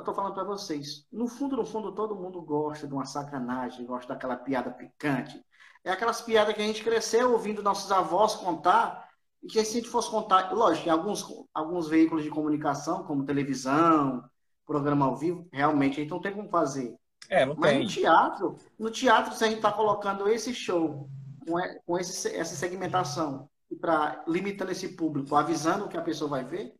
[0.02, 4.12] tô falando para vocês, no fundo, no fundo, todo mundo gosta de uma sacanagem, gosta
[4.12, 5.40] daquela piada picante.
[5.84, 9.08] É aquelas piadas que a gente cresceu ouvindo nossos avós contar
[9.42, 13.24] e que se a gente fosse contar, lógico, em alguns, alguns veículos de comunicação, como
[13.24, 14.24] televisão,
[14.66, 16.96] programa ao vivo, realmente a gente não tem como fazer.
[17.28, 17.82] É, não Mas tem.
[17.82, 21.08] no teatro, no teatro, se a gente está colocando esse show
[21.46, 21.54] com,
[21.86, 26.44] com esse, essa segmentação e para limitando esse público, avisando o que a pessoa vai
[26.44, 26.74] ver,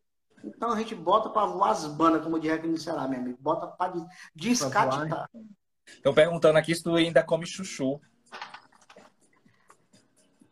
[0.47, 3.39] então a gente bota para voar as bandas, como diria aqui no Ceará, meu amigo.
[3.41, 3.95] Bota para
[4.35, 5.29] descatar.
[5.87, 8.01] Estão perguntando aqui se tu ainda come chuchu.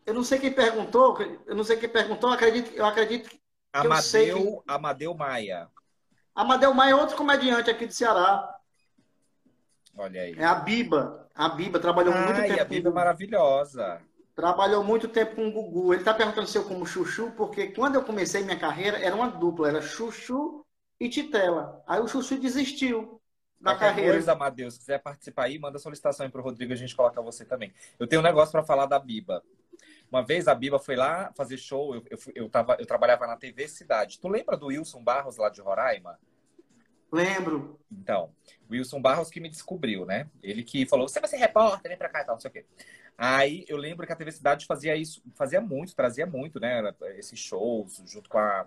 [0.05, 3.39] Eu não sei quem perguntou, eu não sei quem perguntou, eu acredito, eu acredito que
[3.71, 4.61] Amadeu, eu sei que...
[4.67, 5.69] Amadeu Maia.
[6.35, 8.53] Amadeu Maia é outro comediante aqui do Ceará.
[9.95, 10.35] Olha aí.
[10.37, 11.29] É a Biba.
[11.33, 12.61] A Biba trabalhou Ai, muito tempo.
[12.61, 14.01] a Biba é maravilhosa.
[14.35, 15.93] Trabalhou muito tempo com o Gugu.
[15.93, 19.29] Ele está perguntando se eu como Chuchu, porque quando eu comecei minha carreira, era uma
[19.29, 20.65] dupla, era Chuchu
[20.99, 21.83] e Titela.
[21.87, 23.21] Aí o Chuchu desistiu
[23.59, 24.11] da Qualquer carreira.
[24.13, 27.45] coisa, Amadeus, se quiser participar aí, manda solicitação aí pro Rodrigo, a gente coloca você
[27.45, 27.73] também.
[27.99, 29.43] Eu tenho um negócio para falar da Biba.
[30.11, 33.37] Uma vez a Biba foi lá fazer show, eu, eu, eu, tava, eu trabalhava na
[33.37, 34.19] TV Cidade.
[34.19, 36.19] Tu lembra do Wilson Barros lá de Roraima?
[37.13, 37.79] Lembro.
[37.91, 38.31] Então,
[38.69, 40.27] Wilson Barros que me descobriu, né?
[40.41, 42.53] Ele que falou: você vai ser repórter, vem pra cá e tal, não sei o
[42.53, 42.65] quê.
[43.15, 46.81] Aí eu lembro que a TV Cidade fazia isso, fazia muito, trazia muito, né?
[47.15, 48.65] Esses shows, junto com a,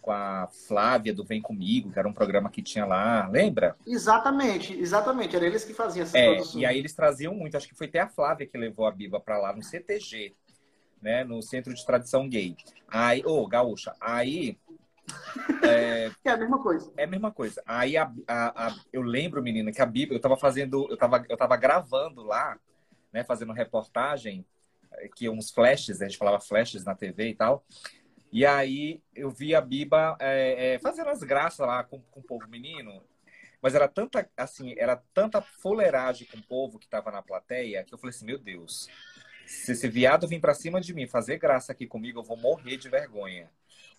[0.00, 3.76] com a Flávia do Vem Comigo, que era um programa que tinha lá, lembra?
[3.84, 5.34] Exatamente, exatamente.
[5.34, 7.98] Era eles que faziam essa é, E aí eles traziam muito, acho que foi até
[7.98, 10.36] a Flávia que levou a Biba pra lá no CTG
[11.02, 12.56] né, no Centro de Tradição Gay.
[12.86, 14.58] Aí, ô, oh, gaúcha, aí...
[15.62, 16.92] É, é, a mesma coisa.
[16.96, 17.62] É a mesma coisa.
[17.66, 21.24] Aí a, a, a, eu lembro, menina, que a Bíblia, eu tava fazendo, eu tava,
[21.28, 22.58] eu tava gravando lá,
[23.12, 24.44] né, fazendo reportagem,
[24.92, 27.64] é, que uns flashes, a gente falava flashes na TV e tal.
[28.30, 32.24] E aí eu vi a Biba é, é, fazendo as graças lá com, com o
[32.24, 33.02] povo menino.
[33.60, 37.92] Mas era tanta, assim, era tanta fuleiragem com o povo que tava na plateia que
[37.92, 38.88] eu falei assim, meu Deus,
[39.46, 42.76] se esse viado vir pra cima de mim fazer graça aqui comigo, eu vou morrer
[42.76, 43.50] de vergonha.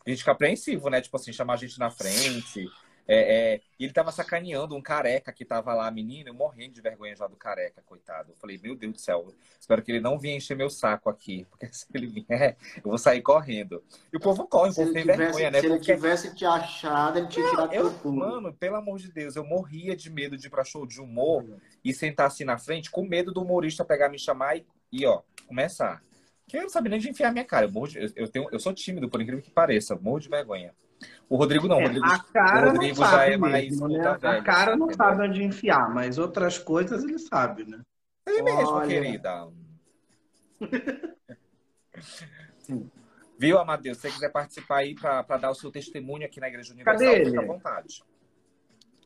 [0.09, 1.01] A gente fica apreensivo, né?
[1.01, 2.67] Tipo assim, chamar a gente na frente.
[3.07, 3.61] É, é...
[3.79, 7.27] E ele tava sacaneando um careca que tava lá, menino, eu morrendo de vergonha já
[7.27, 8.31] do careca, coitado.
[8.31, 11.45] Eu falei, meu Deus do céu, espero que ele não venha encher meu saco aqui,
[11.49, 13.83] porque se ele vier, eu vou sair correndo.
[14.11, 15.61] E o povo corre, o povo tem tivesse, vergonha, né?
[15.61, 15.91] Se porque...
[15.91, 19.95] ele tivesse te achado, ele tinha tirado eu, Mano, pelo amor de Deus, eu morria
[19.95, 21.45] de medo de ir pra show de humor
[21.83, 25.21] e sentar assim na frente, com medo do humorista pegar, me chamar e, e ó,
[25.47, 26.03] começar.
[26.49, 27.67] Que eu não sabia nem de enfiar minha cara.
[27.67, 29.95] Eu, de, eu, tenho, eu sou tímido, por incrível que pareça.
[29.95, 30.73] Morro de vergonha.
[31.29, 31.77] O Rodrigo não.
[31.77, 33.69] O é, Rodrigo, a cara o Rodrigo já é mais.
[33.69, 34.17] Mesmo, né?
[34.17, 35.05] velha, a cara não entendeu?
[35.05, 37.79] sabe onde enfiar, mas outras coisas ele sabe, né?
[38.25, 38.88] É mesmo, Olha...
[38.88, 39.47] querida.
[43.38, 43.97] Viu, Amadeus?
[43.97, 47.25] Se você quiser participar aí para dar o seu testemunho aqui na Igreja Universal, Cadê
[47.25, 48.03] fica à vontade.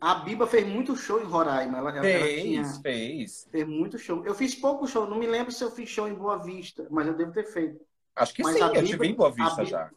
[0.04, 1.78] A Biba fez muito show em Roraima.
[1.78, 3.48] Ela, fez, ela tinha, fez.
[3.50, 4.26] Fez muito show.
[4.26, 7.08] Eu fiz pouco show, não me lembro se eu fiz show em Boa Vista, mas
[7.08, 7.80] eu devo ter feito.
[8.14, 9.90] Acho que mas sim, a eu tive em Boa Vista Biba, já.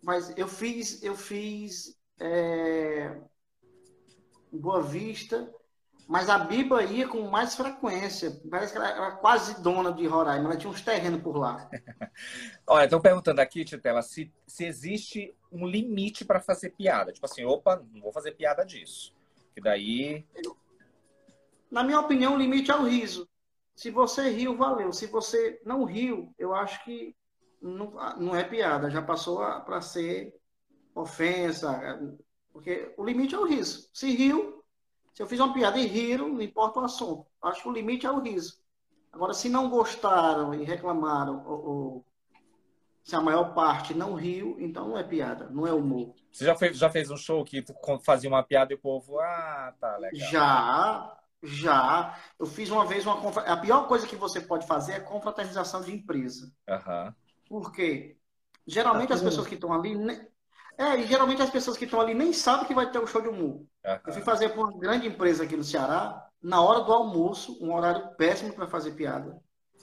[0.00, 3.20] Mas eu fiz, eu fiz é,
[4.52, 5.52] Boa Vista,
[6.08, 8.40] mas a Biba ia com mais frequência.
[8.50, 11.68] Parece que ela era quase dona de Roraima, ela tinha uns terrenos por lá.
[12.66, 17.12] Olha, estão perguntando aqui, Titela, se, se existe um limite para fazer piada.
[17.12, 19.14] Tipo assim, opa, não vou fazer piada disso.
[19.54, 20.26] Que daí.
[21.70, 23.28] Na minha opinião, o limite é o riso.
[23.76, 24.94] Se você riu, valeu.
[24.94, 27.14] Se você não riu, eu acho que
[27.60, 28.90] não, não é piada.
[28.90, 30.34] Já passou para ser
[30.94, 32.00] ofensa.
[32.50, 33.90] Porque o limite é o riso.
[33.92, 34.57] Se riu,
[35.18, 37.26] se eu fiz uma piada e riram, não importa o assunto.
[37.42, 38.62] Acho que o limite é o riso.
[39.12, 42.04] Agora, se não gostaram e reclamaram ou, ou
[43.02, 46.14] se a maior parte não riu, então não é piada, não é humor.
[46.30, 47.64] Você já fez, já fez um show que
[48.04, 50.30] fazia uma piada e o povo, ah, tá legal.
[50.30, 52.16] Já, já.
[52.38, 55.92] Eu fiz uma vez uma A pior coisa que você pode fazer é confraternização de
[55.92, 56.52] empresa.
[56.68, 57.12] Uhum.
[57.48, 58.16] Por quê?
[58.64, 59.96] Geralmente tá as pessoas que estão ali.
[60.78, 63.20] É, e geralmente as pessoas que estão ali nem sabem que vai ter um show
[63.20, 63.56] de humor.
[63.56, 63.66] Uhum.
[64.06, 67.74] Eu fui fazer para uma grande empresa aqui no Ceará, na hora do almoço, um
[67.74, 69.38] horário péssimo para fazer piada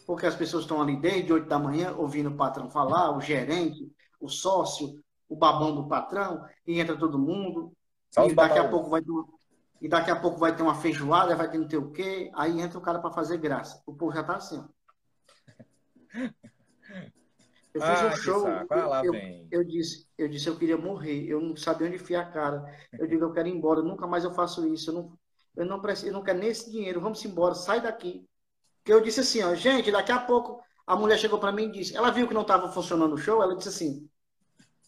[0.05, 3.91] porque as pessoas estão ali desde 8 da manhã ouvindo o patrão falar, o gerente,
[4.19, 7.73] o sócio, o babão do patrão, e entra todo mundo.
[8.11, 9.01] Só e daqui a pouco vai
[9.81, 12.61] e daqui a pouco vai ter uma feijoada, vai ter não ter o quê, aí
[12.61, 13.81] entra o cara para fazer graça.
[13.85, 14.65] O povo já tá assim, ó.
[17.75, 19.13] Eu fiz ah, um show, ah, eu,
[19.51, 22.63] eu, disse, eu disse, eu queria morrer, eu não sabia onde enfiar a cara.
[22.97, 25.19] Eu digo, eu quero ir embora, nunca mais eu faço isso, eu não,
[25.57, 28.25] eu não preciso, eu não quero nem esse dinheiro, vamos embora, sai daqui.
[28.85, 31.71] Que eu disse assim, ó, gente, daqui a pouco a mulher chegou para mim e
[31.73, 34.09] disse, ela viu que não estava funcionando o show, ela disse assim,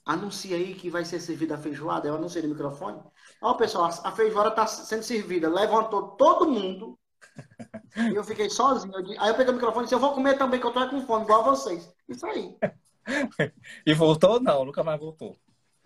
[0.06, 3.02] anuncia aí que vai ser servida a feijoada, eu anunciei no microfone.
[3.42, 6.98] Ó, pessoal, a feijoada está sendo servida, levantou todo mundo,
[8.14, 8.94] eu fiquei sozinho.
[9.20, 11.02] Aí eu peguei o microfone e disse, eu vou comer também, que eu tô com
[11.02, 11.94] fome, igual a vocês.
[12.08, 12.56] Isso aí.
[13.86, 14.40] e voltou?
[14.40, 15.36] Não, nunca mais voltou.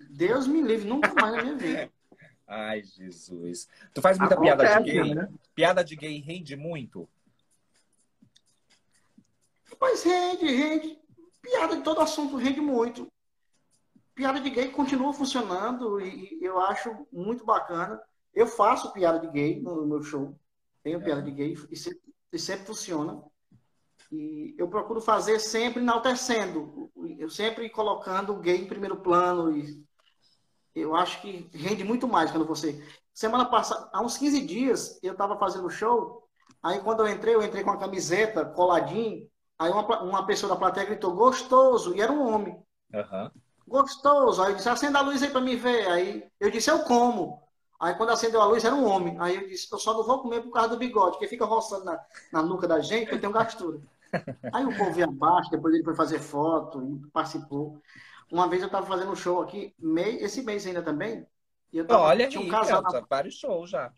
[0.10, 1.92] Deus me livre, nunca mais na minha vida.
[2.48, 3.68] Ai, Jesus.
[3.94, 5.16] Tu faz muita Acontece, piada de gay?
[5.16, 5.30] Né?
[5.56, 7.08] Piada de gay rende muito?
[9.80, 11.00] Mas rende, rende.
[11.42, 13.08] Piada de todo assunto rende muito.
[14.14, 18.02] Piada de gay continua funcionando e eu acho muito bacana.
[18.34, 20.38] Eu faço piada de gay no meu show.
[20.84, 21.04] Tenho é.
[21.04, 23.22] piada de gay e sempre, e sempre funciona.
[24.12, 29.56] E eu procuro fazer sempre enaltecendo, eu sempre colocando o gay em primeiro plano.
[29.56, 29.86] E
[30.76, 32.86] eu acho que rende muito mais quando você.
[33.14, 36.28] Semana passada, há uns 15 dias, eu estava fazendo show.
[36.62, 39.30] Aí quando eu entrei, eu entrei com a camiseta coladinho.
[39.58, 42.62] Aí uma, uma pessoa da plateia gritou, gostoso, e era um homem.
[42.94, 43.32] Uhum.
[43.68, 44.42] Gostoso.
[44.42, 45.88] Aí eu disse, acenda a luz aí para me ver.
[45.88, 47.42] Aí eu disse, eu como.
[47.82, 49.18] Aí quando acendeu a luz era um homem.
[49.20, 51.84] Aí eu disse, eu só não vou comer por causa do bigode, que fica roçando
[51.84, 52.00] na,
[52.32, 53.80] na nuca da gente, eu tenho gastura.
[54.54, 57.82] Aí o povo veio abaixo, depois ele foi fazer foto e participou.
[58.32, 61.26] Uma vez eu estava fazendo um show aqui, mei, esse mês ainda também.
[61.74, 63.02] E eu tava, Olha tinha um casal na...
[63.10, 63.92] vários shows já.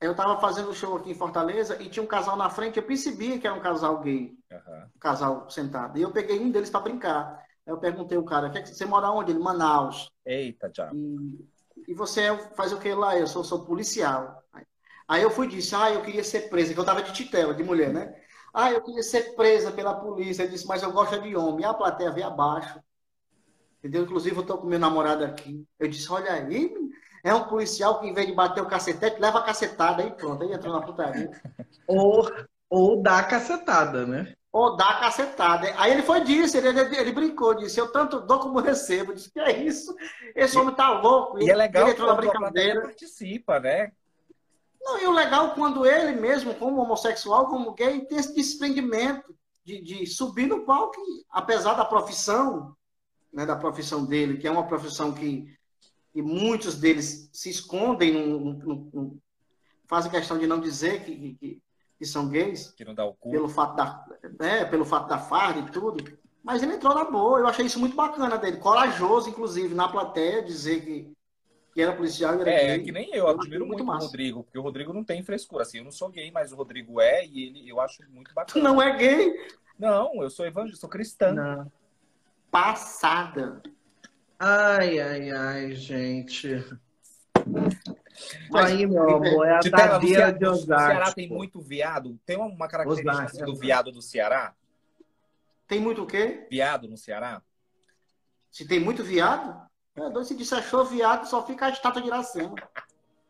[0.00, 2.86] Eu estava fazendo um show aqui em Fortaleza e tinha um casal na frente, eu
[2.86, 4.38] percebia que era um casal gay.
[4.52, 4.84] Uhum.
[4.94, 5.98] Um casal sentado.
[5.98, 7.42] E eu peguei um deles para brincar.
[7.66, 9.32] Aí eu perguntei o cara, você mora onde?
[9.32, 10.12] Ele, Manaus.
[10.24, 10.92] Eita, já.
[10.94, 11.55] E
[11.86, 13.16] e você faz o que lá?
[13.16, 14.42] Eu sou, sou policial.
[15.08, 17.54] Aí eu fui e disse, ah, eu queria ser presa, que eu tava de titela,
[17.54, 18.14] de mulher, né?
[18.52, 20.42] Ah, eu queria ser presa pela polícia.
[20.42, 21.64] Ele disse, mas eu gosto de homem.
[21.64, 22.80] A plateia veio abaixo.
[23.78, 24.02] Entendeu?
[24.02, 25.64] Inclusive, eu tô com meu namorado aqui.
[25.78, 26.74] Eu disse, olha aí,
[27.22, 30.02] é um policial que, em vez de bater o cacetete, leva a cacetada.
[30.02, 31.30] Aí pronto, aí entrou na putaria.
[31.86, 32.28] Ou,
[32.68, 34.35] ou dá a cacetada, né?
[34.56, 35.70] Ou dar cacetada.
[35.76, 39.12] Aí ele foi disso, ele, ele, ele, brincou, disse, eu tanto dou como recebo.
[39.12, 39.94] Disse, que é isso?
[40.34, 41.38] Esse homem tá louco.
[41.38, 42.80] E, é legal ele entrou na brincadeira.
[42.80, 43.92] participa, né?
[44.80, 49.82] Não, e o legal quando ele mesmo, como homossexual, como gay, tem esse desprendimento de,
[49.82, 52.74] de subir no palco, apesar da profissão,
[53.30, 55.54] né, da profissão dele, que é uma profissão que,
[56.14, 59.18] que muitos deles se escondem, num, num, num,
[59.86, 61.62] fazem questão de não dizer que, que,
[61.98, 62.70] que são gays.
[62.72, 63.30] Que não dá o cu.
[63.30, 64.04] Pelo fato da,
[64.38, 66.18] né, pelo fato da farda e tudo.
[66.42, 67.38] Mas ele entrou na boa.
[67.40, 68.58] Eu achei isso muito bacana dele.
[68.58, 71.12] Corajoso, inclusive, na plateia, dizer que,
[71.74, 72.84] que era policial e era É, gay.
[72.84, 73.26] que nem eu.
[73.26, 74.44] Eu admiro muito, muito o Rodrigo.
[74.44, 75.62] Porque o Rodrigo não tem frescura.
[75.62, 77.26] Assim, eu não sou gay, mas o Rodrigo é.
[77.26, 78.62] E ele, eu acho muito bacana.
[78.68, 79.34] Não é gay?
[79.78, 81.32] Não, eu sou evangélico, sou cristã.
[81.32, 81.72] Não.
[82.50, 83.60] Passada.
[84.38, 86.64] Ai, ai, ai, gente.
[88.50, 90.74] Mas, aí, meu amor, é a Tadeira de Osasco.
[90.74, 92.18] O Ceará tem muito viado?
[92.24, 93.44] Tem uma característica Osasco.
[93.44, 94.54] do viado do Ceará?
[95.66, 96.46] Tem muito o quê?
[96.50, 97.42] Viado no Ceará?
[98.50, 99.66] Se tem muito viado?
[99.96, 102.54] É, se disse achou viado, só fica a estátua de Iracema.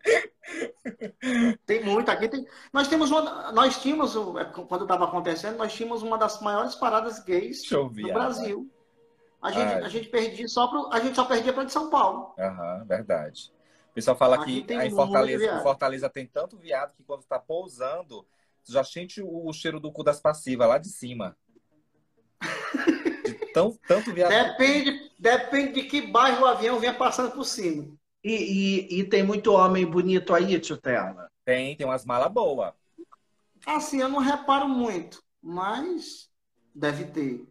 [1.66, 2.28] tem muito aqui.
[2.28, 2.46] Tem...
[2.72, 3.52] Nós temos uma...
[3.52, 8.70] nós tínhamos, é, quando estava acontecendo, nós tínhamos uma das maiores paradas gays do Brasil.
[9.40, 10.92] A gente, a gente perdia só pro...
[10.92, 12.34] a gente só perdia para de São Paulo.
[12.38, 13.55] Aham, verdade
[13.96, 18.26] pessoal fala Aqui que em Fortaleza, Fortaleza tem tanto viado que quando está pousando,
[18.62, 21.34] já sente o cheiro do cu das passivas lá de cima.
[23.24, 24.28] De tão, tanto viado.
[24.28, 27.90] Depende, depende de que bairro o avião venha passando por cima.
[28.22, 31.30] E, e, e tem muito homem bonito aí, tio Terra?
[31.42, 32.74] Tem, tem umas malas boas.
[33.64, 36.28] Assim, eu não reparo muito, mas
[36.74, 37.46] deve ter.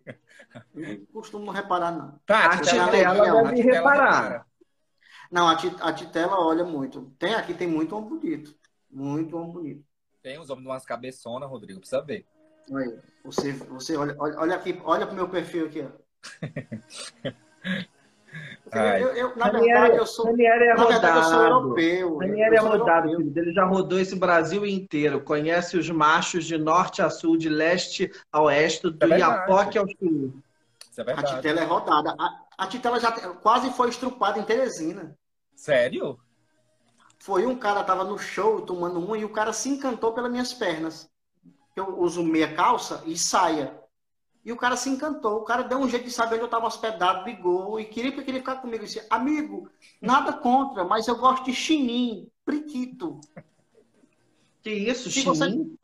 [0.76, 2.20] Eu não costumo reparar, não.
[2.24, 4.46] Tá, a tia deve reparar.
[5.32, 7.12] Não, a, a Titela olha muito.
[7.18, 8.56] Tem aqui, tem muito homem bonito.
[8.90, 9.86] Muito homem bonito.
[10.22, 12.26] Tem os homens de umas cabeçonas, Rodrigo, precisa ver.
[12.74, 15.90] Aí, você, você olha, olha, olha aqui, olha pro meu perfil aqui, ó.
[18.74, 20.26] Eu, eu, na verdade, eu sou.
[20.26, 20.90] Daniel é rodado.
[20.90, 22.18] Verdade, eu sou europeu.
[22.18, 23.44] Daniel é rodado, europeu.
[23.44, 25.22] Ele já rodou esse Brasil inteiro.
[25.22, 29.88] Conhece os machos de norte a sul, de leste a oeste, do é Iapoque ao
[29.88, 30.34] sul.
[30.92, 31.32] Isso é verdade.
[31.32, 32.16] A Titela é rodada.
[32.20, 35.18] A, a Titela já quase foi estrupada em Teresina.
[35.56, 36.20] Sério?
[37.20, 40.54] Foi um cara tava no show tomando um e o cara se encantou pelas minhas
[40.54, 41.10] pernas.
[41.76, 43.78] Eu uso meia calça e saia.
[44.44, 45.38] E o cara se encantou.
[45.38, 48.40] O cara deu um jeito de saber onde eu estava hospedado, ligou e queria, queria
[48.40, 48.84] ficar comigo.
[48.84, 49.68] Eu disse, amigo,
[50.00, 52.30] nada contra, mas eu gosto de chininho.
[52.46, 53.20] priquito.
[54.62, 55.26] Que isso, Se chinim?
[55.36, 55.76] você-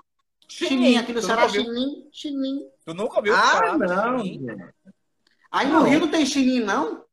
[0.47, 2.69] Chinim, aqui no Ceará, chinim, chinim.
[2.85, 4.19] Tu nunca ouviu Ah, falar do não.
[4.19, 4.45] chinim?
[5.51, 5.81] Aí Não.
[5.81, 7.03] no Rio não tem chinim, não?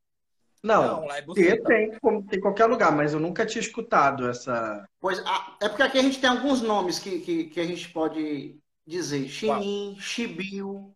[0.63, 1.65] Não, Não, lá é buceta.
[1.65, 4.85] tem, como tem em qualquer lugar, mas eu nunca tinha escutado essa.
[5.01, 5.23] Pois,
[5.61, 9.29] é porque aqui a gente tem alguns nomes que, que, que a gente pode dizer.
[9.29, 10.93] Chinim, chibio,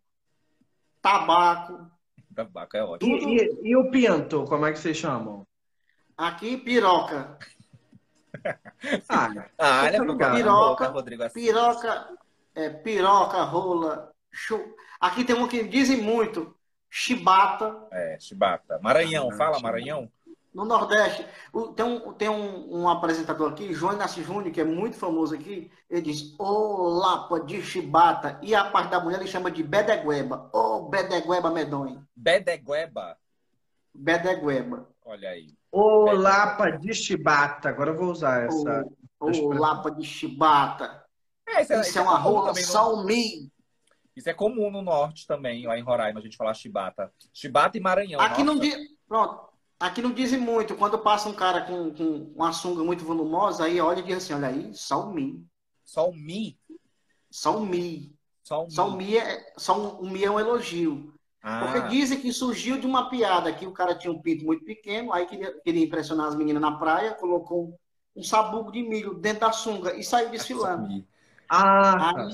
[1.01, 1.89] tabaco.
[2.35, 3.15] Tabaco é E, ótimo.
[3.17, 5.45] e- e o pinto, como é que vocês chamam?
[6.17, 7.37] Aqui, piroca.
[9.07, 10.31] Ah, Ah, olha pro lugar.
[10.31, 11.39] cara, Piroca, Rodrigo assim.
[11.39, 12.09] Piroca,
[12.55, 14.75] é, piroca, rola, chu...
[14.99, 16.53] Aqui tem um que dizem muito,
[16.97, 17.87] chibata.
[17.91, 18.79] É, chibata.
[18.81, 19.63] Maranhão, Ah, fala chibata.
[19.73, 20.11] Maranhão.
[20.53, 21.25] No Nordeste,
[21.75, 25.71] tem, um, tem um, um apresentador aqui, João Inácio Júnior, que é muito famoso aqui,
[25.89, 30.51] ele diz, ô lapa de chibata, e a parte da mulher ele chama de bedegueba,
[30.53, 33.17] ô bedegueba medonho, Bedegueba.
[33.91, 35.55] bedegueba, Olha aí.
[35.71, 37.69] ô lapa de chibata.
[37.69, 38.85] Agora eu vou usar essa.
[39.19, 41.03] ô, lapa de chibata,
[41.47, 43.51] É, isso, é, isso é uma comum rola também no- salmi.
[44.15, 47.11] Isso é comum no norte também, lá em Roraima, a gente falar chibata.
[47.33, 48.19] Chibata e Maranhão.
[48.19, 48.75] Aqui não diz,
[49.07, 49.49] pronto,
[49.79, 53.79] aqui não dizem muito, quando passa um cara com, com uma sunga muito volumosa, aí
[53.81, 55.45] olha e diz assim, olha aí, salmi,
[55.85, 56.57] Só o mi.
[57.29, 58.73] salmi, Só o mi.
[58.75, 61.13] salmi é, só mi é um elogio.
[61.57, 64.65] Porque Ah, dizem que surgiu de uma piada que o cara tinha um pinto muito
[64.65, 67.69] pequeno, aí queria, queria impressionar as meninas na praia, colocou
[68.15, 70.93] um, um sabugo de milho dentro da sunga e saiu desfilando.
[71.49, 72.27] Ah, tá.
[72.27, 72.33] Aí,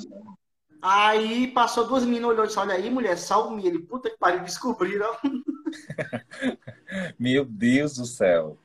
[0.82, 3.66] aí passou duas meninas, olhou e disse, olha aí, mulher, salmi.
[3.66, 5.16] Ele, puta que pariu, descobriram.
[7.20, 8.58] Meu Deus do céu.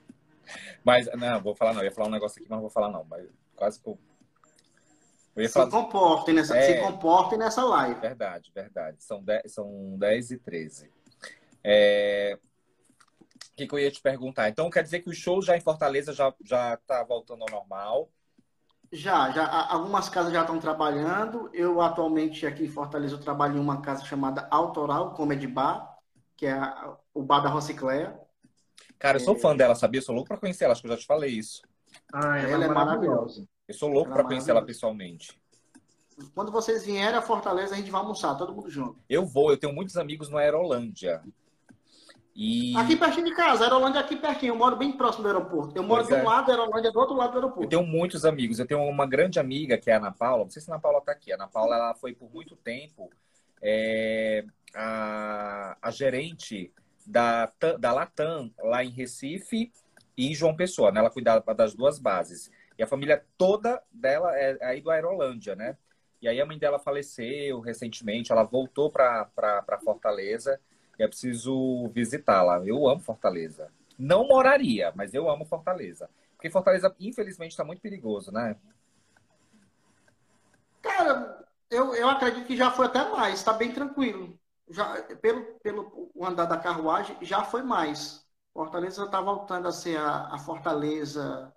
[0.85, 1.81] Mas, não, vou falar não.
[1.81, 3.05] Eu ia falar um negócio aqui, mas não vou falar não.
[3.05, 3.99] Mas quase que eu...
[5.37, 5.71] Eu ia Se falar...
[5.71, 6.75] comportem nessa, É.
[6.75, 8.01] se comportem nessa live.
[8.01, 9.03] Verdade, verdade.
[9.03, 10.91] São 10, são 10 e 13.
[11.63, 12.39] É...
[13.53, 14.49] O que, que eu ia te perguntar?
[14.49, 18.09] Então, quer dizer que o show já em Fortaleza já, já tá voltando ao normal?
[18.95, 21.51] Já, já, algumas casas já estão trabalhando.
[21.53, 25.99] Eu atualmente aqui em Fortaleza eu trabalho em uma casa chamada Autoral Comedy Bar,
[26.37, 28.17] que é a- o bar da Rocicléia.
[28.97, 29.25] Cara, eu É.
[29.25, 29.99] sou fã dela, sabia?
[29.99, 31.61] Eu sou louco pra conhecer ela, acho que eu já te falei isso.
[32.13, 33.45] Ah, ela, Ela é é maravilhosa.
[33.67, 35.41] Eu sou louco Ela pra é conhecer ela pessoalmente.
[36.33, 38.97] Quando vocês vierem a Fortaleza, a gente vai almoçar, todo mundo junto.
[39.09, 41.21] Eu vou, eu tenho muitos amigos no Aerolândia.
[42.35, 44.53] E Aqui pertinho de casa, Aerolândia é aqui pertinho.
[44.53, 45.77] Eu moro bem próximo do aeroporto.
[45.77, 46.29] Eu moro Pois de um é.
[46.29, 47.69] lado, Aerolândia é do outro lado do eu aeroporto.
[47.71, 48.59] tenho muitos amigos.
[48.59, 50.43] Eu tenho uma grande amiga que é a Ana Paula.
[50.43, 51.31] Não sei se a Ana Paula tá aqui.
[51.31, 53.09] A Ana Paula ela foi por muito tempo
[53.63, 56.73] é, a, a gerente
[57.07, 59.71] da, da Latam lá em Recife
[60.17, 60.91] e em João Pessoa.
[60.91, 60.99] Né?
[60.99, 62.51] Ela cuidava das duas bases.
[62.77, 65.77] E a família toda dela é aí do Aerolândia, né?
[66.21, 68.33] E aí a mãe dela faleceu recentemente.
[68.33, 70.61] Ela voltou para Fortaleza.
[70.99, 72.65] É preciso visitá-la.
[72.65, 73.71] Eu amo Fortaleza.
[73.99, 76.09] Não moraria, mas eu amo Fortaleza.
[76.35, 78.57] Porque Fortaleza, infelizmente, está muito perigoso, né?
[80.83, 84.39] Cara, eu, eu acredito que já foi até mais, está bem tranquilo.
[84.69, 88.25] Já, pelo, pelo andar da carruagem, já foi mais.
[88.53, 91.54] Fortaleza está voltando a ser a, a Fortaleza,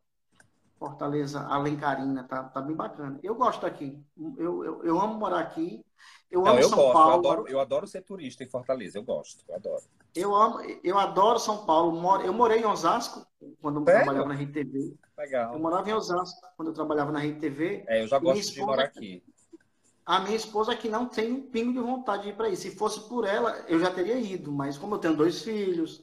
[0.78, 3.20] Fortaleza Alencarina, tá, tá bem bacana.
[3.24, 4.00] Eu gosto daqui.
[4.38, 5.84] Eu, eu, eu amo morar aqui.
[6.30, 6.90] Eu Não, amo eu São gosto.
[6.90, 7.14] Eu Paulo.
[7.14, 8.98] adoro, eu adoro ser turista em Fortaleza.
[8.98, 9.44] Eu gosto.
[9.48, 9.84] Eu adoro.
[10.14, 12.22] Eu amo, eu adoro São Paulo.
[12.22, 13.26] Eu morei em Osasco
[13.62, 14.04] quando eu Sério?
[14.04, 14.42] trabalhava na.
[14.42, 15.60] Eu Legal.
[15.60, 17.84] morava em Osasco quando eu trabalhava na RedeTV.
[17.88, 19.24] É, eu já gosto de esposa- morar aqui.
[20.06, 22.56] A minha esposa que não tem um pingo de vontade de ir para aí.
[22.56, 26.02] Se fosse por ela, eu já teria ido, mas como eu tenho dois filhos,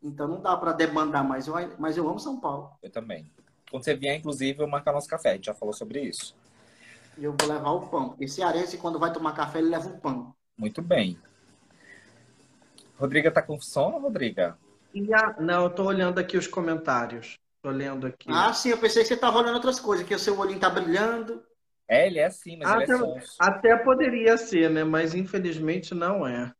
[0.00, 1.46] então não dá para debandar mais.
[1.48, 2.70] Eu, mas eu amo São Paulo.
[2.82, 3.32] Eu também.
[3.72, 5.30] Quando você vier, inclusive, eu marcar nosso café.
[5.30, 6.36] A gente já falou sobre isso.
[7.16, 8.10] E eu vou levar o pão.
[8.10, 10.34] Porque cearense, quando vai tomar café, ele leva o pão.
[10.58, 11.16] Muito bem.
[12.98, 14.58] Rodriga tá com sono, Rodriga?
[14.92, 17.38] E a- Não, eu tô olhando aqui os comentários.
[17.62, 18.30] Tô lendo aqui.
[18.30, 20.68] Ah, sim, eu pensei que você estava olhando outras coisas, que o seu olhinho tá
[20.68, 21.42] brilhando.
[21.88, 23.36] É, ele é assim, mas Ah, ele é sonso.
[23.40, 24.84] Até poderia ser, né?
[24.84, 26.52] Mas infelizmente não é.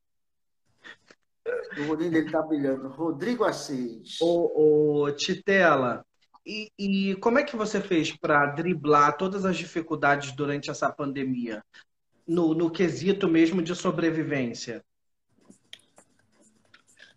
[1.77, 2.89] O olhinho dele tá brilhando.
[2.89, 4.19] Rodrigo Assis.
[4.21, 6.05] Ô, ô, Titela,
[6.47, 11.63] e, e como é que você fez para driblar todas as dificuldades durante essa pandemia?
[12.27, 14.83] No, no quesito mesmo de sobrevivência?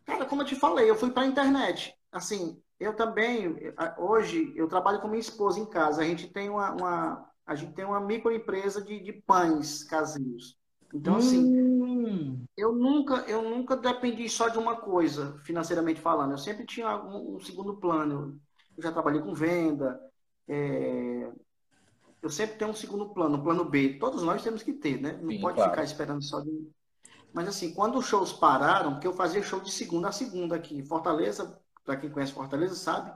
[0.05, 1.95] Cara, como eu te falei, eu fui para a internet.
[2.11, 3.55] Assim, eu também,
[3.97, 6.01] hoje, eu trabalho com minha esposa em casa.
[6.01, 10.57] A gente tem uma, uma- a gente tem uma microempresa de, de pães caseiros.
[10.93, 16.31] Então, assim, Hum, eu nunca, eu nunca dependi só de uma coisa, financeiramente falando.
[16.31, 18.39] Eu sempre tinha um, um segundo plano.
[18.77, 19.99] Eu já trabalhei com venda.
[20.47, 21.31] é,
[22.21, 23.97] Eu sempre tenho um segundo plano, um plano B.
[23.99, 25.13] Todos nós temos que ter, né?
[25.21, 25.71] Não Sim, pode claro.
[25.71, 26.69] ficar esperando só de.
[27.33, 30.83] Mas assim, quando os shows pararam, porque eu fazia show de segunda a segunda aqui.
[30.83, 33.11] Fortaleza, para quem conhece Fortaleza, sabe?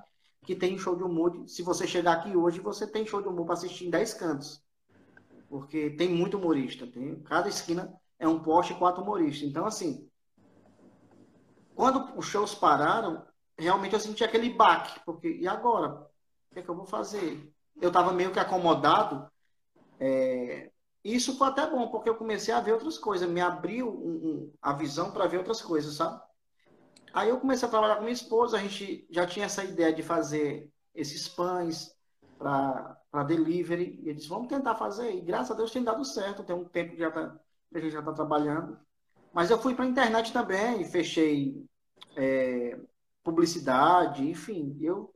[0.45, 1.43] que tem show de humor.
[1.47, 4.64] Se você chegar aqui hoje, você tem show de humor para assistir em 10 cantos.
[5.49, 6.88] Porque tem muito humorista.
[6.88, 9.47] Tem, cada esquina é um poste e quatro humoristas.
[9.49, 10.10] Então, assim,
[11.76, 13.26] quando os shows pararam,
[13.60, 14.99] realmente eu senti aquele baque.
[15.05, 16.07] Porque, e agora?
[16.51, 17.51] O que, é que eu vou fazer?
[17.82, 19.30] Eu estava meio que acomodado.
[19.99, 20.72] É,
[21.03, 23.30] isso foi até bom, porque eu comecei a ver outras coisas.
[23.30, 26.22] Me abriu um, um, a visão para ver outras coisas, sabe?
[27.14, 30.03] Aí eu comecei a trabalhar com minha esposa, a gente já tinha essa ideia de
[30.03, 31.95] fazer esses pães
[32.38, 36.55] para delivery, e eles vamos tentar fazer, e graças a Deus tem dado certo, tem
[36.55, 37.38] um tempo que, já tá,
[37.74, 38.78] a gente já está trabalhando.
[39.34, 41.66] Mas eu fui para a internet também, fechei
[42.16, 42.80] é,
[43.30, 45.13] publicidade, enfim, eu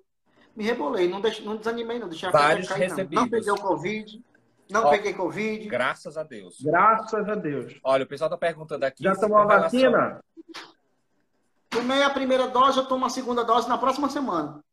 [0.55, 3.16] me rebolei, não, deixe, não desanimei, não deixei a Vários cair, recebidos.
[3.16, 3.24] Não.
[3.24, 4.24] não peguei o Covid,
[4.70, 5.68] não Ó, peguei Covid.
[5.68, 6.61] Graças a Deus.
[6.61, 7.80] Graças a Deus.
[7.84, 9.03] Olha, o pessoal está perguntando aqui.
[9.03, 10.24] Já tomou a vacina?
[11.70, 14.64] Tomei a primeira dose, eu tomo a segunda dose na próxima semana.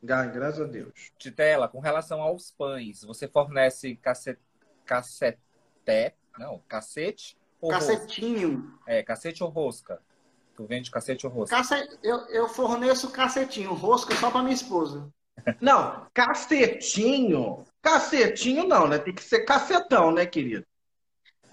[0.00, 1.10] Graças a Deus.
[1.18, 4.40] Titela, com relação aos pães, você fornece cacete,
[4.84, 8.60] caceté, não, cacete ou Cacetinho.
[8.60, 8.82] Rosca?
[8.86, 10.00] É, cacete ou rosca?
[10.56, 11.56] Tu vende cacete ou rosca?
[11.56, 15.12] Cacete, eu, eu forneço cacetinho, rosca só para minha esposa.
[15.60, 17.64] Não, cacetinho.
[17.82, 18.98] Cacetinho não, né?
[18.98, 20.66] Tem que ser cacetão, né, querido?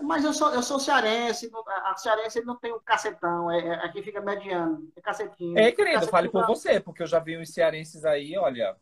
[0.01, 4.01] Mas eu sou, eu sou cearense, a cearense não tem um cacetão, é, é, aqui
[4.01, 5.57] fica mediano, é cacetinho.
[5.57, 8.75] É, querido, cacetinho fale por você, porque eu já vi uns cearenses aí, olha.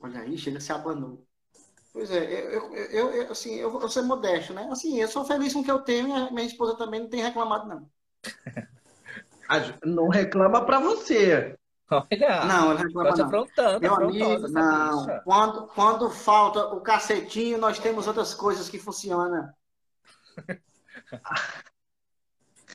[0.00, 1.26] Olha aí, chega se abanou.
[1.94, 4.68] Pois é, eu, eu, eu, assim, eu vou ser modesto, né?
[4.68, 7.22] Assim, eu sou feliz com o que eu tenho e minha esposa também não tem
[7.22, 7.88] reclamado, não.
[9.86, 11.56] não reclama pra você.
[11.88, 15.20] Olha, não, ela reclama tá te afrontando, Meu amigo, não.
[15.22, 19.48] Quando, quando falta o cacetinho, nós temos outras coisas que funcionam.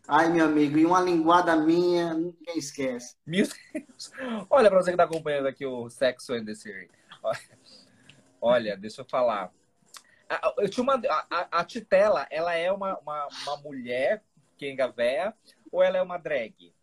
[0.07, 3.17] Ai, meu amigo, e uma linguada minha, ninguém esquece.
[3.28, 4.11] Meu Deus.
[4.49, 6.89] Olha pra você que tá acompanhando aqui o Sexo and the City.
[7.22, 7.59] Olha,
[8.80, 9.52] deixa eu falar.
[10.58, 14.24] Eu tinha uma, a, a Titela, ela é uma, uma, uma mulher,
[14.58, 15.34] quenga véia,
[15.72, 16.74] ou ela é uma drag?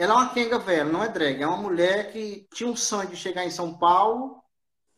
[0.00, 1.42] Ela é uma quenga velha, não é drag.
[1.42, 4.42] É uma mulher que tinha um sonho de chegar em São Paulo,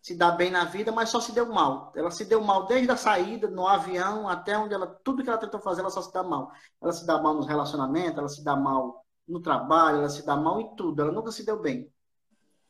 [0.00, 1.92] se dar bem na vida, mas só se deu mal.
[1.96, 4.86] Ela se deu mal desde a saída, no avião, até onde ela.
[4.86, 6.52] Tudo que ela tentou fazer, ela só se dá mal.
[6.80, 10.36] Ela se dá mal nos relacionamentos, ela se dá mal no trabalho, ela se dá
[10.36, 11.02] mal em tudo.
[11.02, 11.92] Ela nunca se deu bem.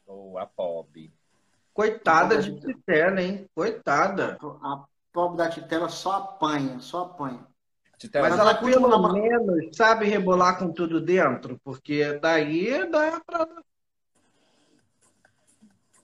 [0.06, 1.12] Oh, a pobre.
[1.72, 3.46] Coitada de Titela, hein?
[3.54, 4.36] Coitada.
[4.62, 7.46] A pobre da Titela só apanha, só apanha.
[8.14, 13.46] Mas ela pelo menos sabe rebolar com tudo dentro, porque daí dá pra.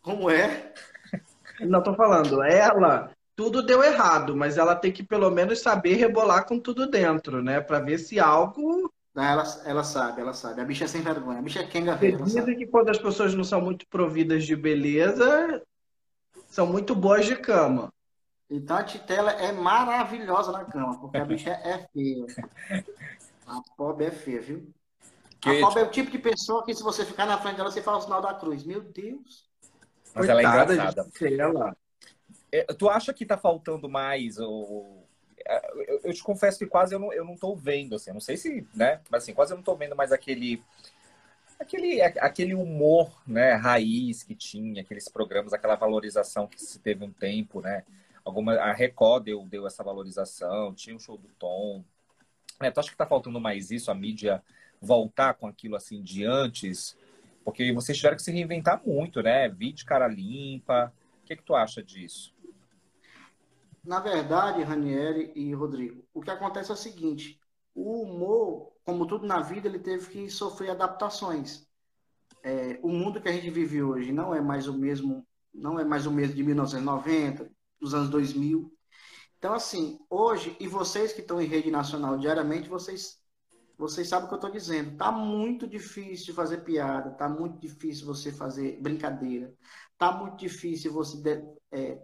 [0.00, 0.72] Como é?
[1.60, 6.44] Não tô falando, ela tudo deu errado, mas ela tem que pelo menos saber rebolar
[6.44, 7.60] com tudo dentro, né?
[7.60, 8.92] Para ver se algo.
[9.22, 10.60] Ela, ela sabe, ela sabe.
[10.60, 11.38] A bicha é sem vergonha.
[11.38, 15.62] A bicha é quenga Dizem que quando as pessoas não são muito providas de beleza,
[16.48, 17.92] são muito boas de cama.
[18.50, 22.26] Então a Titela é maravilhosa na cama, porque a bicha é feia.
[23.48, 24.70] A pobre é feia, viu?
[25.40, 27.70] Que a pobre é o tipo de pessoa que se você ficar na frente dela,
[27.70, 28.62] você fala o sinal da cruz.
[28.62, 29.48] Meu Deus.
[30.14, 31.08] Mas Coitada ela é engraçada.
[31.22, 31.76] Ela.
[32.52, 34.38] É, tu acha que tá faltando mais?
[34.38, 34.97] Ou...
[35.86, 38.12] Eu, eu, te confesso que quase eu não, eu não tô vendo, assim.
[38.12, 39.00] não sei se, né?
[39.10, 40.62] Mas assim, quase eu não tô vendo mais aquele
[41.58, 47.10] aquele, aquele humor, né, raiz que tinha, aqueles programas, aquela valorização que se teve um
[47.10, 47.84] tempo, né?
[48.24, 51.82] Alguma, a Record deu, deu essa valorização, tinha o show do Tom.
[52.60, 54.42] É, tu acha que tá faltando mais isso, a mídia
[54.80, 56.96] voltar com aquilo assim de antes?
[57.44, 59.48] Porque vocês tiveram que se reinventar muito, né?
[59.48, 60.92] Vídeo cara limpa.
[61.22, 62.34] O que, que tu acha disso?
[63.88, 67.40] Na verdade, Ranieri e Rodrigo, o que acontece é o seguinte:
[67.74, 71.66] o humor, como tudo na vida, ele teve que sofrer adaptações.
[72.42, 75.86] É, o mundo que a gente vive hoje não é mais o mesmo, não é
[75.86, 78.70] mais o mesmo de 1990, dos anos 2000.
[79.38, 83.18] Então, assim, hoje, e vocês que estão em rede nacional diariamente, vocês,
[83.78, 84.98] vocês sabem o que eu estou dizendo.
[84.98, 89.50] Tá muito difícil fazer piada, tá muito difícil você fazer brincadeira,
[89.96, 92.02] tá muito difícil você é,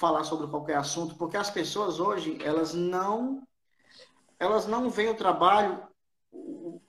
[0.00, 3.46] falar sobre qualquer assunto, porque as pessoas hoje, elas não
[4.38, 5.86] elas não veem o trabalho